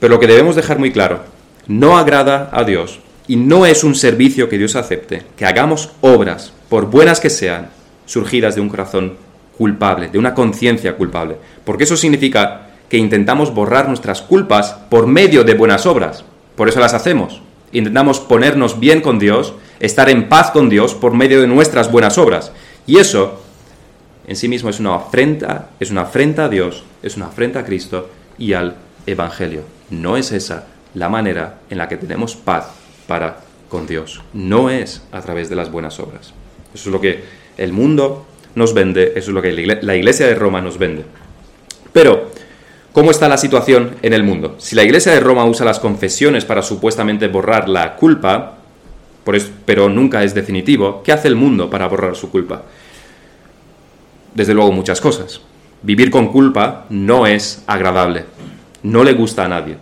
[0.00, 1.20] Pero lo que debemos dejar muy claro,
[1.68, 2.98] no agrada a Dios
[3.28, 7.68] y no es un servicio que Dios acepte, que hagamos obras, por buenas que sean,
[8.06, 9.16] surgidas de un corazón
[9.56, 15.44] culpable, de una conciencia culpable, porque eso significa que intentamos borrar nuestras culpas por medio
[15.44, 16.24] de buenas obras,
[16.56, 17.42] por eso las hacemos.
[17.70, 22.16] Intentamos ponernos bien con Dios, estar en paz con Dios por medio de nuestras buenas
[22.16, 22.50] obras.
[22.86, 23.42] Y eso
[24.26, 27.64] en sí mismo es una afrenta, es una afrenta a Dios, es una afrenta a
[27.66, 28.08] Cristo
[28.38, 28.76] y al
[29.06, 29.64] Evangelio.
[29.90, 32.77] No es esa la manera en la que tenemos paz
[33.08, 34.22] para con Dios.
[34.32, 36.32] No es a través de las buenas obras.
[36.72, 37.24] Eso es lo que
[37.56, 39.52] el mundo nos vende, eso es lo que
[39.82, 41.04] la iglesia de Roma nos vende.
[41.92, 42.30] Pero
[42.98, 44.56] ¿Cómo está la situación en el mundo?
[44.58, 48.56] Si la Iglesia de Roma usa las confesiones para supuestamente borrar la culpa,
[49.64, 52.62] pero nunca es definitivo, ¿qué hace el mundo para borrar su culpa?
[54.34, 55.40] Desde luego muchas cosas.
[55.82, 58.24] Vivir con culpa no es agradable,
[58.82, 59.76] no le gusta a nadie.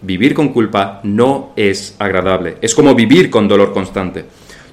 [0.00, 4.24] Vivir con culpa no es agradable, es como vivir con dolor constante.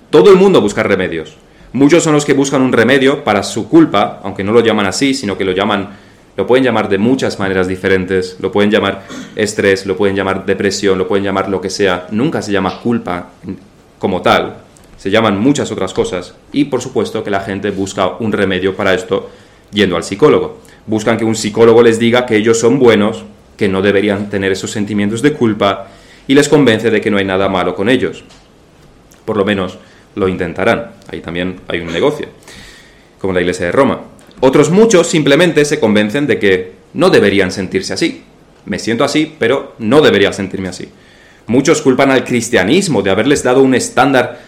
[0.09, 1.35] Todo el mundo busca remedios.
[1.73, 5.13] Muchos son los que buscan un remedio para su culpa, aunque no lo llaman así,
[5.13, 5.89] sino que lo llaman
[6.37, 9.03] lo pueden llamar de muchas maneras diferentes, lo pueden llamar
[9.35, 12.07] estrés, lo pueden llamar depresión, lo pueden llamar lo que sea.
[12.11, 13.29] Nunca se llama culpa
[13.99, 14.57] como tal,
[14.97, 16.35] se llaman muchas otras cosas.
[16.51, 19.29] Y por supuesto que la gente busca un remedio para esto
[19.71, 20.57] yendo al psicólogo.
[20.87, 23.23] Buscan que un psicólogo les diga que ellos son buenos,
[23.57, 25.87] que no deberían tener esos sentimientos de culpa
[26.27, 28.23] y les convence de que no hay nada malo con ellos.
[29.25, 29.77] Por lo menos
[30.15, 30.91] lo intentarán.
[31.11, 32.27] Ahí también hay un negocio,
[33.19, 34.01] como la iglesia de Roma.
[34.39, 38.23] Otros muchos simplemente se convencen de que no deberían sentirse así.
[38.65, 40.89] Me siento así, pero no debería sentirme así.
[41.47, 44.41] Muchos culpan al cristianismo de haberles dado un estándar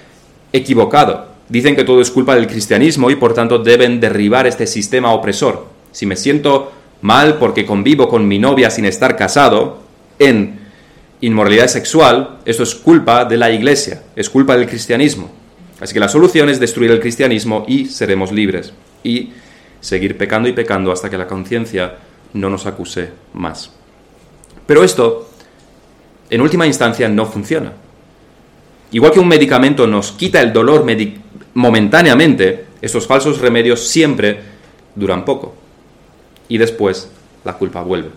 [0.51, 1.27] equivocado.
[1.49, 5.67] Dicen que todo es culpa del cristianismo y por tanto deben derribar este sistema opresor.
[5.91, 9.79] Si me siento mal porque convivo con mi novia sin estar casado
[10.19, 10.59] en
[11.21, 15.31] inmoralidad sexual, esto es culpa de la iglesia, es culpa del cristianismo.
[15.79, 18.73] Así que la solución es destruir el cristianismo y seremos libres.
[19.03, 19.31] Y
[19.79, 21.95] seguir pecando y pecando hasta que la conciencia
[22.33, 23.71] no nos acuse más.
[24.65, 25.29] Pero esto,
[26.29, 27.73] en última instancia, no funciona.
[28.91, 30.85] Igual que un medicamento nos quita el dolor
[31.53, 34.39] momentáneamente, estos falsos remedios siempre
[34.95, 35.66] duran poco.
[36.49, 37.09] Y después
[37.43, 38.09] la culpa vuelve.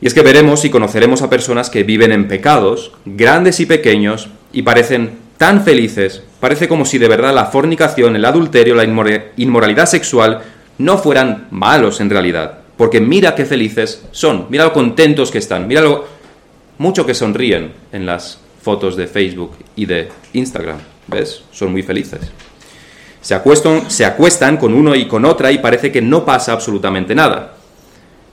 [0.00, 4.28] Y es que veremos y conoceremos a personas que viven en pecados, grandes y pequeños,
[4.52, 9.86] y parecen tan felices, parece como si de verdad la fornicación, el adulterio, la inmoralidad
[9.86, 10.42] sexual
[10.78, 12.58] no fueran malos en realidad.
[12.76, 16.04] Porque mira qué felices son, mira lo contentos que están, mira lo
[16.78, 20.78] mucho que sonríen en las fotos de Facebook y de Instagram.
[21.06, 21.42] ¿Ves?
[21.52, 22.20] Son muy felices.
[23.22, 27.54] Se acuestan, con uno y con otra y parece que no pasa absolutamente nada.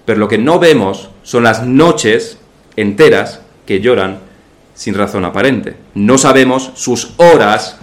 [0.03, 2.39] Pero lo que no vemos son las noches
[2.75, 4.17] enteras que lloran
[4.73, 5.75] sin razón aparente.
[5.93, 7.77] No sabemos sus horas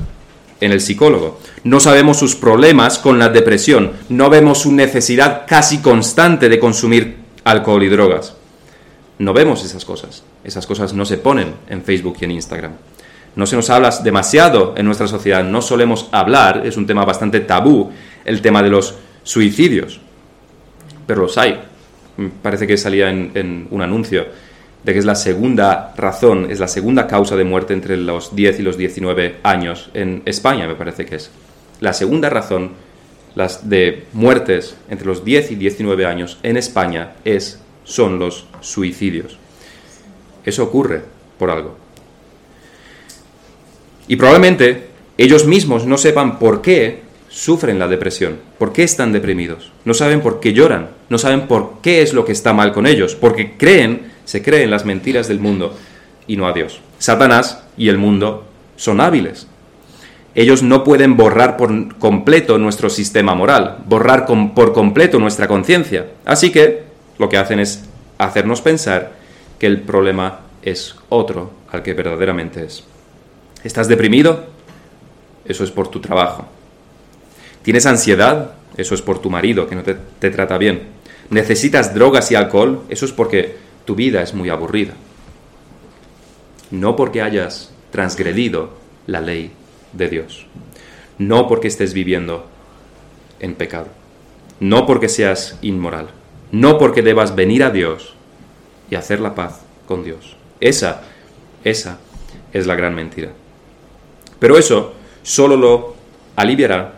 [0.60, 1.38] en el psicólogo.
[1.62, 3.92] No sabemos sus problemas con la depresión.
[4.08, 8.34] No vemos su necesidad casi constante de consumir alcohol y drogas.
[9.18, 10.24] No vemos esas cosas.
[10.42, 12.72] Esas cosas no se ponen en Facebook y en Instagram.
[13.36, 15.44] No se nos habla demasiado en nuestra sociedad.
[15.44, 17.90] No solemos hablar, es un tema bastante tabú,
[18.24, 20.00] el tema de los suicidios.
[21.06, 21.60] Pero los hay.
[22.42, 24.26] Parece que salía en, en un anuncio
[24.82, 28.60] de que es la segunda razón, es la segunda causa de muerte entre los 10
[28.60, 31.30] y los 19 años en España, me parece que es.
[31.80, 32.70] La segunda razón
[33.36, 39.38] las de muertes entre los 10 y 19 años en España es, son los suicidios.
[40.44, 41.02] Eso ocurre
[41.38, 41.76] por algo.
[44.08, 44.86] Y probablemente
[45.18, 50.20] ellos mismos no sepan por qué sufren la depresión, por qué están deprimidos, no saben
[50.20, 53.56] por qué lloran, no saben por qué es lo que está mal con ellos, porque
[53.56, 55.74] creen se creen las mentiras del mundo
[56.26, 56.80] y no a Dios.
[56.98, 58.44] Satanás y el mundo
[58.76, 59.46] son hábiles.
[60.34, 66.08] Ellos no pueden borrar por completo nuestro sistema moral, borrar por completo nuestra conciencia.
[66.26, 66.82] Así que
[67.18, 67.84] lo que hacen es
[68.18, 69.12] hacernos pensar
[69.58, 72.84] que el problema es otro al que verdaderamente es.
[73.66, 74.46] ¿Estás deprimido?
[75.44, 76.46] Eso es por tu trabajo.
[77.64, 78.52] ¿Tienes ansiedad?
[78.76, 80.82] Eso es por tu marido, que no te, trata bien.
[81.30, 82.82] ¿Necesitas drogas y alcohol?
[82.88, 84.94] Eso es porque tu vida es muy aburrida.
[86.70, 88.70] No porque hayas transgredido
[89.08, 89.50] la ley
[89.94, 90.46] de Dios.
[91.18, 92.46] No porque estés viviendo
[93.40, 93.88] en pecado.
[94.60, 96.06] No porque seas inmoral,
[96.52, 98.14] no porque debas venir a Dios
[98.90, 100.36] y hacer la paz con Dios.
[100.60, 101.02] Esa,
[101.64, 101.98] esa
[102.52, 103.32] es la gran mentira.
[104.38, 105.94] Pero eso solo lo
[106.36, 106.94] aliviará.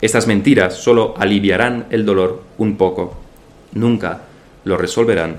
[0.00, 3.16] Estas mentiras solo aliviarán el dolor un poco.
[3.72, 4.22] Nunca
[4.64, 5.38] lo resolverán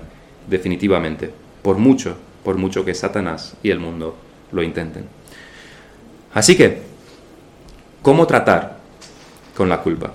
[0.50, 1.32] definitivamente,
[1.62, 4.16] por mucho, por mucho que Satanás y el mundo
[4.52, 5.06] lo intenten.
[6.34, 6.82] Así que,
[8.02, 8.80] ¿cómo tratar
[9.56, 10.14] con la culpa?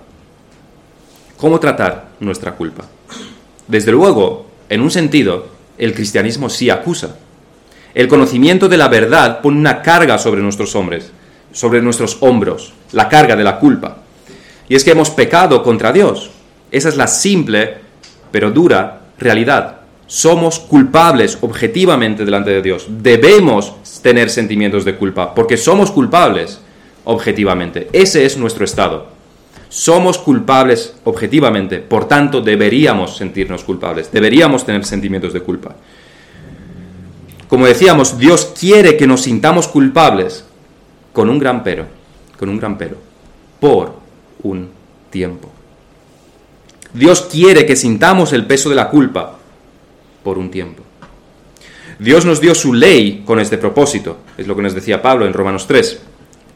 [1.36, 2.84] ¿Cómo tratar nuestra culpa?
[3.68, 5.46] Desde luego, en un sentido,
[5.78, 7.16] el cristianismo sí acusa.
[7.98, 11.10] El conocimiento de la verdad pone una carga sobre nuestros hombres,
[11.50, 13.96] sobre nuestros hombros, la carga de la culpa.
[14.68, 16.30] Y es que hemos pecado contra Dios.
[16.70, 17.78] Esa es la simple
[18.30, 19.80] pero dura realidad.
[20.06, 22.86] Somos culpables objetivamente delante de Dios.
[22.88, 26.60] Debemos tener sentimientos de culpa porque somos culpables
[27.02, 27.88] objetivamente.
[27.92, 29.08] Ese es nuestro estado.
[29.70, 35.74] Somos culpables objetivamente, por tanto deberíamos sentirnos culpables, deberíamos tener sentimientos de culpa.
[37.48, 40.44] Como decíamos, Dios quiere que nos sintamos culpables
[41.12, 41.86] con un gran pero,
[42.38, 42.96] con un gran pero,
[43.58, 43.94] por
[44.42, 44.68] un
[45.10, 45.50] tiempo.
[46.92, 49.38] Dios quiere que sintamos el peso de la culpa
[50.22, 50.82] por un tiempo.
[51.98, 55.32] Dios nos dio su ley con este propósito, es lo que nos decía Pablo en
[55.32, 56.00] Romanos 3,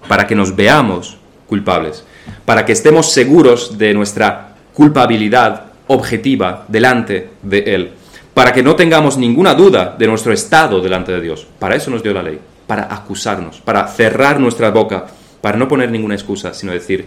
[0.06, 1.16] para que nos veamos
[1.48, 2.04] culpables
[2.44, 7.90] para que estemos seguros de nuestra culpabilidad objetiva delante de Él,
[8.34, 11.46] para que no tengamos ninguna duda de nuestro estado delante de Dios.
[11.58, 15.06] Para eso nos dio la ley, para acusarnos, para cerrar nuestra boca,
[15.40, 17.06] para no poner ninguna excusa, sino decir,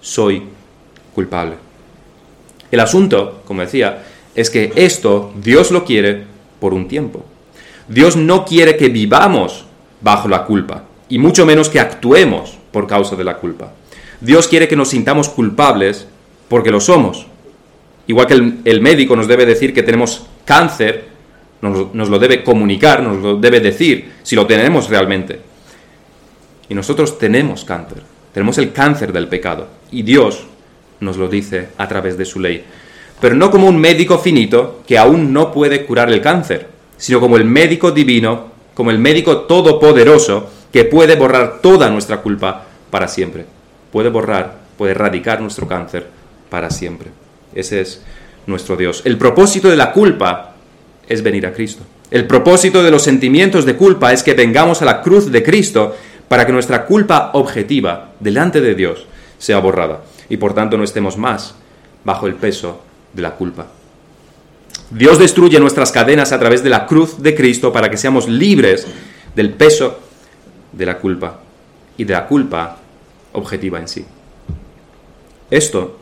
[0.00, 0.44] soy
[1.14, 1.54] culpable.
[2.70, 4.04] El asunto, como decía,
[4.34, 6.24] es que esto Dios lo quiere
[6.60, 7.24] por un tiempo.
[7.88, 9.64] Dios no quiere que vivamos
[10.00, 13.72] bajo la culpa, y mucho menos que actuemos por causa de la culpa.
[14.20, 16.06] Dios quiere que nos sintamos culpables
[16.48, 17.26] porque lo somos.
[18.10, 21.04] Igual que el, médico nos debe decir que tenemos cáncer,
[21.62, 25.40] nos, lo debe comunicar, nos lo debe decir, si lo tenemos realmente.
[26.68, 28.02] Y nosotros tenemos cáncer,
[28.32, 29.68] tenemos el cáncer del pecado.
[29.92, 30.44] Y Dios
[31.00, 32.64] nos lo dice a través de su ley.
[33.20, 37.36] Pero no como un médico finito que aún no puede curar el cáncer, sino como
[37.36, 43.44] el médico divino, como el médico todopoderoso que puede borrar toda nuestra culpa para siempre
[43.90, 46.06] puede borrar, puede erradicar nuestro cáncer
[46.48, 47.10] para siempre.
[47.54, 48.02] Ese es
[48.46, 49.02] nuestro Dios.
[49.04, 50.54] El propósito de la culpa
[51.08, 51.82] es venir a Cristo.
[52.10, 55.96] El propósito de los sentimientos de culpa es que vengamos a la cruz de Cristo
[56.28, 59.06] para que nuestra culpa objetiva delante de Dios
[59.38, 61.54] sea borrada y por tanto no estemos más
[62.04, 62.80] bajo el peso
[63.12, 63.66] de la culpa.
[64.90, 68.86] Dios destruye nuestras cadenas a través de la cruz de Cristo para que seamos libres
[69.36, 70.00] del peso
[70.72, 71.40] de la culpa
[71.96, 72.78] y de la culpa
[73.32, 74.04] objetiva en sí.
[75.50, 75.99] Esto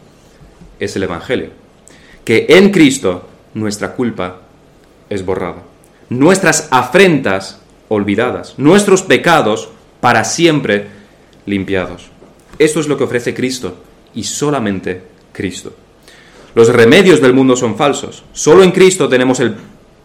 [0.78, 1.50] es el Evangelio,
[2.24, 4.40] que en Cristo nuestra culpa
[5.10, 5.62] es borrada,
[6.08, 9.68] nuestras afrentas olvidadas, nuestros pecados
[10.00, 10.86] para siempre
[11.46, 12.08] limpiados.
[12.58, 13.76] Esto es lo que ofrece Cristo
[14.14, 15.02] y solamente
[15.32, 15.72] Cristo.
[16.54, 18.24] Los remedios del mundo son falsos.
[18.32, 19.54] Solo en Cristo tenemos el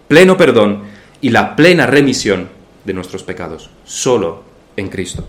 [0.07, 0.84] pleno perdón
[1.21, 2.49] y la plena remisión
[2.86, 3.69] de nuestros pecados.
[3.86, 4.43] Solo
[4.78, 5.26] en Cristo.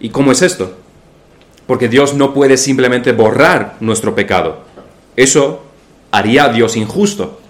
[0.00, 0.76] ¿Y cómo es esto?
[1.66, 4.60] Porque Dios no puede simplemente borrar nuestro pecado.
[5.16, 5.62] Eso
[6.10, 7.40] haría a Dios injusto.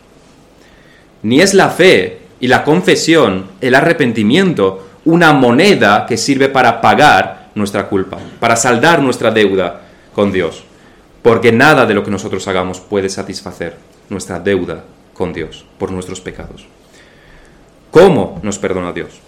[1.22, 7.50] Ni es la fe y la confesión, el arrepentimiento, una moneda que sirve para pagar
[7.54, 9.82] nuestra culpa, para saldar nuestra deuda
[10.14, 10.64] con Dios.
[11.22, 13.76] Porque nada de lo que nosotros hagamos puede satisfacer
[14.10, 14.84] nuestra deuda
[15.14, 16.66] con Dios por nuestros pecados.
[17.90, 19.20] ¿Cómo nos perdona Dios?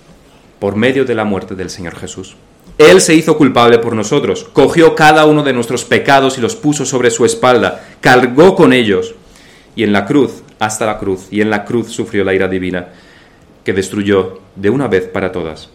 [0.59, 2.37] Por medio de la muerte del Señor Jesús.
[2.79, 6.85] Él se hizo culpable por nosotros, cogió cada uno de nuestros pecados y los puso
[6.85, 9.15] sobre su espalda, cargó con ellos,
[9.75, 12.89] y en la cruz, hasta la cruz, y en la cruz sufrió la ira divina,
[13.65, 15.71] que destruyó de una vez para todas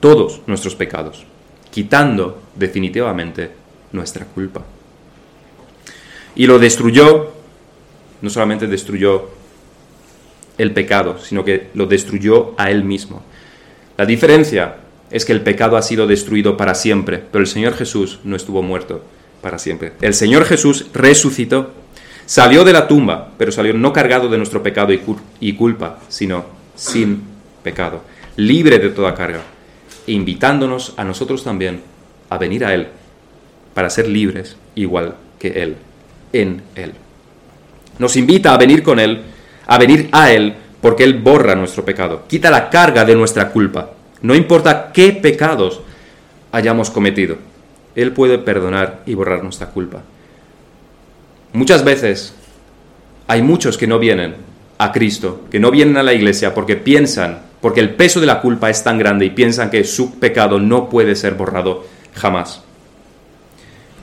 [0.00, 1.24] todos nuestros pecados,
[1.70, 3.50] quitando definitivamente
[3.92, 4.62] nuestra culpa.
[6.34, 7.32] Y lo destruyó,
[8.22, 9.28] no solamente destruyó
[10.58, 13.22] el pecado, sino que lo destruyó a él mismo.
[13.96, 14.76] La diferencia
[15.10, 18.62] es que el pecado ha sido destruido para siempre, pero el Señor Jesús no estuvo
[18.62, 19.02] muerto
[19.40, 19.92] para siempre.
[20.00, 21.72] El Señor Jesús resucitó,
[22.26, 24.92] salió de la tumba, pero salió no cargado de nuestro pecado
[25.40, 26.44] y culpa, sino
[26.76, 27.22] sin
[27.62, 28.02] pecado,
[28.36, 29.42] libre de toda carga,
[30.06, 31.80] invitándonos a nosotros también
[32.28, 32.88] a venir a Él
[33.74, 35.76] para ser libres igual que Él,
[36.32, 36.92] en Él.
[37.98, 39.22] Nos invita a venir con Él,
[39.66, 43.90] a venir a Él, porque Él borra nuestro pecado, quita la carga de nuestra culpa
[44.22, 45.80] no importa qué pecados
[46.52, 47.36] hayamos cometido.
[47.94, 50.02] Él puede perdonar y borrar nuestra culpa.
[51.52, 52.34] Muchas veces
[53.26, 54.36] hay muchos que no vienen
[54.78, 58.40] a Cristo, que no vienen a la iglesia porque piensan, porque el peso de la
[58.40, 62.62] culpa es tan grande y piensan que su pecado no puede ser borrado jamás.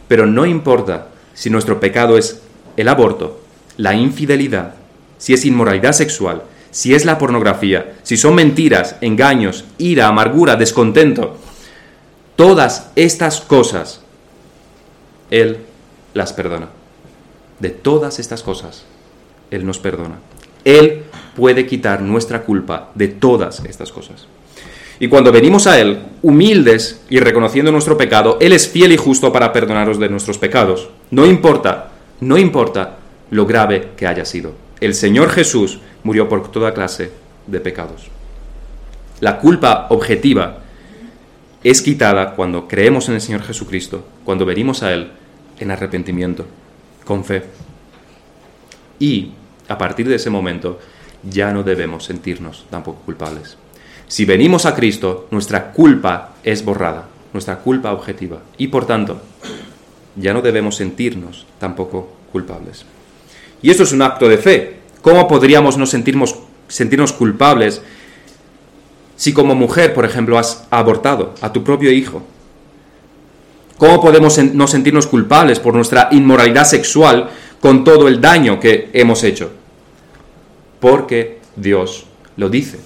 [0.07, 2.41] Pero no importa si nuestro pecado es
[2.76, 3.41] el aborto,
[3.78, 4.76] la infidelidad,
[5.18, 6.43] si es inmoralidad sexual,
[6.78, 11.36] si es la pornografía, si son mentiras, engaños, ira, amargura, descontento,
[12.36, 14.01] todas estas cosas,
[15.32, 15.57] Él
[16.13, 16.67] las perdona.
[17.59, 18.84] De todas estas cosas,
[19.49, 20.19] Él nos perdona.
[20.65, 21.05] Él
[21.36, 24.28] puede quitar nuestra culpa de todas estas cosas.
[24.99, 29.34] Y cuando venimos a Él, humildes y reconociendo nuestro pecado, Él es fiel y justo
[29.34, 30.89] para perdonarnos de nuestros pecados.
[31.09, 32.97] No importa, no importa
[33.32, 34.66] lo grave que haya sido.
[34.80, 37.11] El Señor Jesús murió por toda clase
[37.47, 38.09] de pecados.
[39.19, 40.59] La culpa objetiva
[41.63, 45.09] es quitada cuando creemos en el Señor Jesucristo, cuando venimos a Él
[45.59, 46.45] en arrepentimiento,
[47.05, 47.43] con fe.
[48.99, 49.32] Y
[49.67, 50.80] a partir de ese momento
[51.23, 53.57] ya no debemos sentirnos tampoco culpables.
[54.07, 59.19] Si venimos a Cristo, nuestra culpa es borrada, nuestra culpa objetiva, y por tanto
[60.15, 62.86] ya no debemos sentirnos tampoco culpables.
[63.62, 64.78] Y esto es un acto de fe.
[65.01, 66.36] ¿Cómo podríamos no sentirnos,
[66.68, 67.82] sentirnos culpables
[69.16, 72.24] si como mujer, por ejemplo, has abortado a tu propio hijo?
[73.78, 77.30] ¿Cómo podemos no sentirnos culpables por nuestra inmoralidad sexual
[77.60, 79.51] con todo el daño que hemos hecho?
[80.80, 82.05] Porque Dios
[82.38, 82.80] lo dice.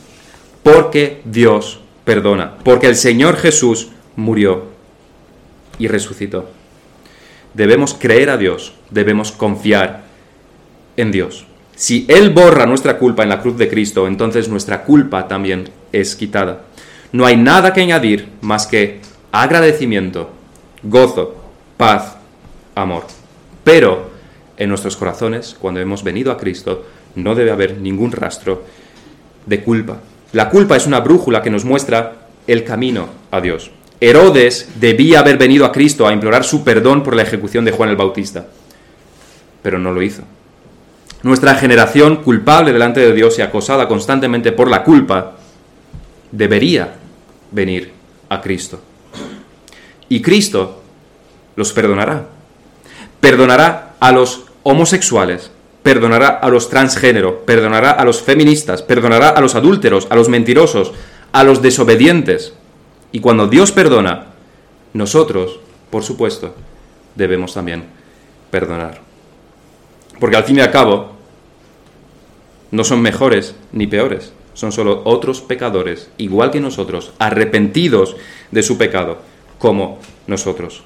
[0.63, 2.57] Porque Dios perdona.
[2.63, 4.65] Porque el Señor Jesús murió
[5.79, 6.49] y resucitó.
[7.53, 10.03] Debemos creer a Dios, debemos confiar
[10.97, 11.45] en Dios.
[11.75, 16.15] Si Él borra nuestra culpa en la cruz de Cristo, entonces nuestra culpa también es
[16.15, 16.61] quitada.
[17.11, 18.99] No hay nada que añadir más que
[19.31, 20.29] agradecimiento,
[20.83, 21.35] gozo,
[21.77, 22.17] paz,
[22.75, 23.05] amor.
[23.63, 24.11] Pero
[24.57, 26.85] en nuestros corazones, cuando hemos venido a Cristo,
[27.15, 28.63] no debe haber ningún rastro
[29.45, 29.99] de culpa.
[30.33, 33.71] La culpa es una brújula que nos muestra el camino a Dios.
[33.99, 37.89] Herodes debía haber venido a Cristo a implorar su perdón por la ejecución de Juan
[37.89, 38.47] el Bautista,
[39.61, 40.23] pero no lo hizo.
[41.23, 45.33] Nuestra generación culpable delante de Dios y acosada constantemente por la culpa
[46.31, 46.95] debería
[47.51, 47.91] venir
[48.29, 48.81] a Cristo.
[50.09, 50.81] Y Cristo
[51.55, 52.25] los perdonará.
[53.19, 55.51] Perdonará a los homosexuales,
[55.83, 60.91] perdonará a los transgénero, perdonará a los feministas, perdonará a los adúlteros, a los mentirosos,
[61.31, 62.53] a los desobedientes.
[63.11, 64.27] Y cuando Dios perdona,
[64.93, 65.59] nosotros,
[65.91, 66.55] por supuesto,
[67.15, 67.85] debemos también
[68.49, 69.10] perdonar.
[70.21, 71.13] Porque al fin y al cabo,
[72.69, 78.15] no son mejores ni peores, son solo otros pecadores, igual que nosotros, arrepentidos
[78.51, 79.17] de su pecado,
[79.57, 79.97] como
[80.27, 80.83] nosotros.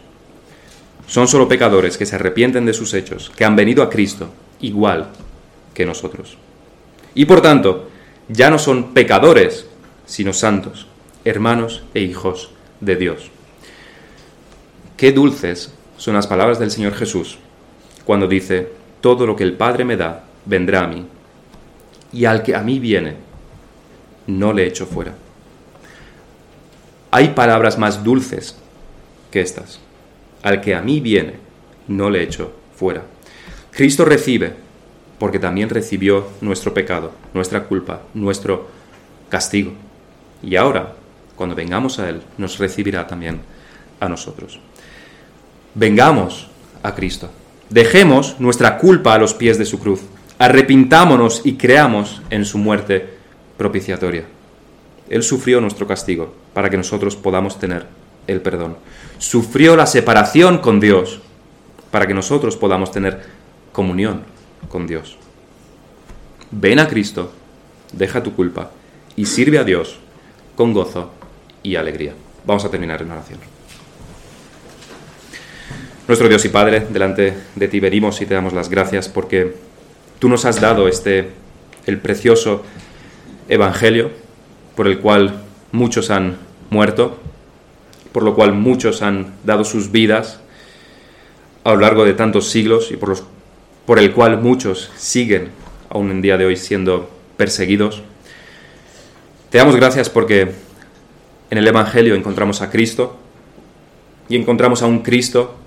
[1.08, 4.30] Son solo pecadores que se arrepienten de sus hechos, que han venido a Cristo,
[4.62, 5.10] igual
[5.74, 6.38] que nosotros.
[7.14, 7.90] Y por tanto,
[8.30, 9.68] ya no son pecadores,
[10.06, 10.88] sino santos,
[11.26, 13.32] hermanos e hijos de Dios.
[14.96, 17.38] Qué dulces son las palabras del Señor Jesús
[18.06, 21.06] cuando dice, todo lo que el Padre me da vendrá a mí,
[22.12, 23.14] y al que a mí viene,
[24.26, 25.14] no le echo fuera.
[27.12, 28.58] Hay palabras más dulces
[29.30, 29.80] que estas.
[30.42, 31.36] Al que a mí viene,
[31.88, 33.04] no le echo fuera.
[33.70, 34.54] Cristo recibe
[35.20, 38.70] porque también recibió nuestro pecado, nuestra culpa, nuestro
[39.30, 39.74] castigo.
[40.42, 40.96] Y ahora,
[41.36, 43.42] cuando vengamos a Él, nos recibirá también
[44.00, 44.60] a nosotros.
[45.76, 46.50] Vengamos
[46.82, 47.30] a Cristo.
[47.70, 50.02] Dejemos nuestra culpa a los pies de su cruz.
[50.38, 53.10] Arrepintámonos y creamos en su muerte
[53.58, 54.26] propiciatoria.
[55.10, 57.86] Él sufrió nuestro castigo para que nosotros podamos tener
[58.28, 58.78] el perdón.
[59.18, 61.22] Sufrió la separación con Dios
[61.92, 63.24] para que nosotros podamos tener
[63.72, 64.24] comunión
[64.68, 65.18] con Dios.
[66.52, 67.32] Ven a Cristo,
[67.94, 68.72] deja tu culpa
[69.16, 69.98] y sirve a Dios
[70.56, 71.12] con gozo
[71.64, 72.14] y alegría.
[72.46, 73.55] Vamos a terminar en oración.
[76.08, 79.56] Nuestro Dios y Padre, delante de ti venimos y te damos las gracias porque
[80.20, 81.32] tú nos has dado este,
[81.88, 82.62] el precioso
[83.50, 84.12] Evangelio
[84.76, 85.42] por el cual
[85.72, 86.38] muchos han
[86.70, 87.18] muerto,
[88.12, 90.42] por lo cual muchos han dado sus vidas
[91.64, 93.24] a lo largo de tantos siglos y por, los,
[93.88, 95.50] por el cual muchos siguen
[95.90, 98.04] aún en día de hoy siendo perseguidos.
[99.50, 100.52] Te damos gracias porque
[101.50, 103.18] en el Evangelio encontramos a Cristo
[104.30, 105.65] y encontramos a un Cristo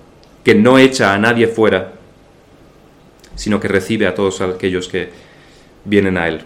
[0.48, 1.92] que no echa a nadie fuera,
[3.34, 5.10] sino que recibe a todos aquellos que
[5.84, 6.40] vienen a Él.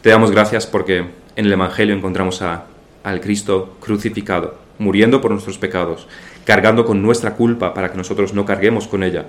[0.00, 2.66] Te damos gracias porque en el Evangelio encontramos a,
[3.02, 6.06] al Cristo crucificado, muriendo por nuestros pecados,
[6.44, 9.26] cargando con nuestra culpa para que nosotros no carguemos con ella,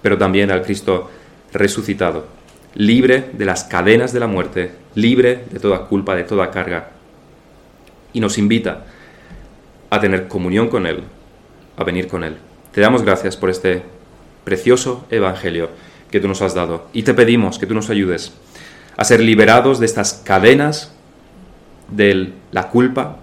[0.00, 1.10] pero también al Cristo
[1.52, 2.28] resucitado,
[2.76, 6.90] libre de las cadenas de la muerte, libre de toda culpa, de toda carga,
[8.12, 8.84] y nos invita
[9.90, 11.02] a tener comunión con Él,
[11.76, 12.36] a venir con Él.
[12.72, 13.82] Te damos gracias por este
[14.44, 15.70] precioso Evangelio
[16.10, 18.32] que tú nos has dado y te pedimos que tú nos ayudes
[18.96, 20.92] a ser liberados de estas cadenas
[21.90, 23.18] de la culpa,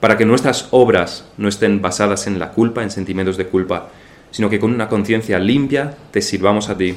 [0.00, 3.88] para que nuestras obras no estén basadas en la culpa, en sentimientos de culpa,
[4.30, 6.94] sino que con una conciencia limpia te sirvamos a ti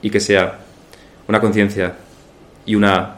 [0.00, 0.60] y que sea
[1.28, 1.94] una conciencia
[2.64, 3.16] y una,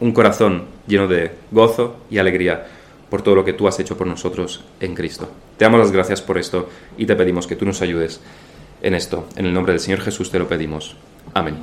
[0.00, 2.66] un corazón lleno de gozo y alegría
[3.10, 5.28] por todo lo que tú has hecho por nosotros en Cristo.
[5.56, 8.20] Te damos las gracias por esto y te pedimos que tú nos ayudes
[8.82, 9.26] en esto.
[9.36, 10.96] En el nombre del Señor Jesús te lo pedimos.
[11.34, 11.58] Amén.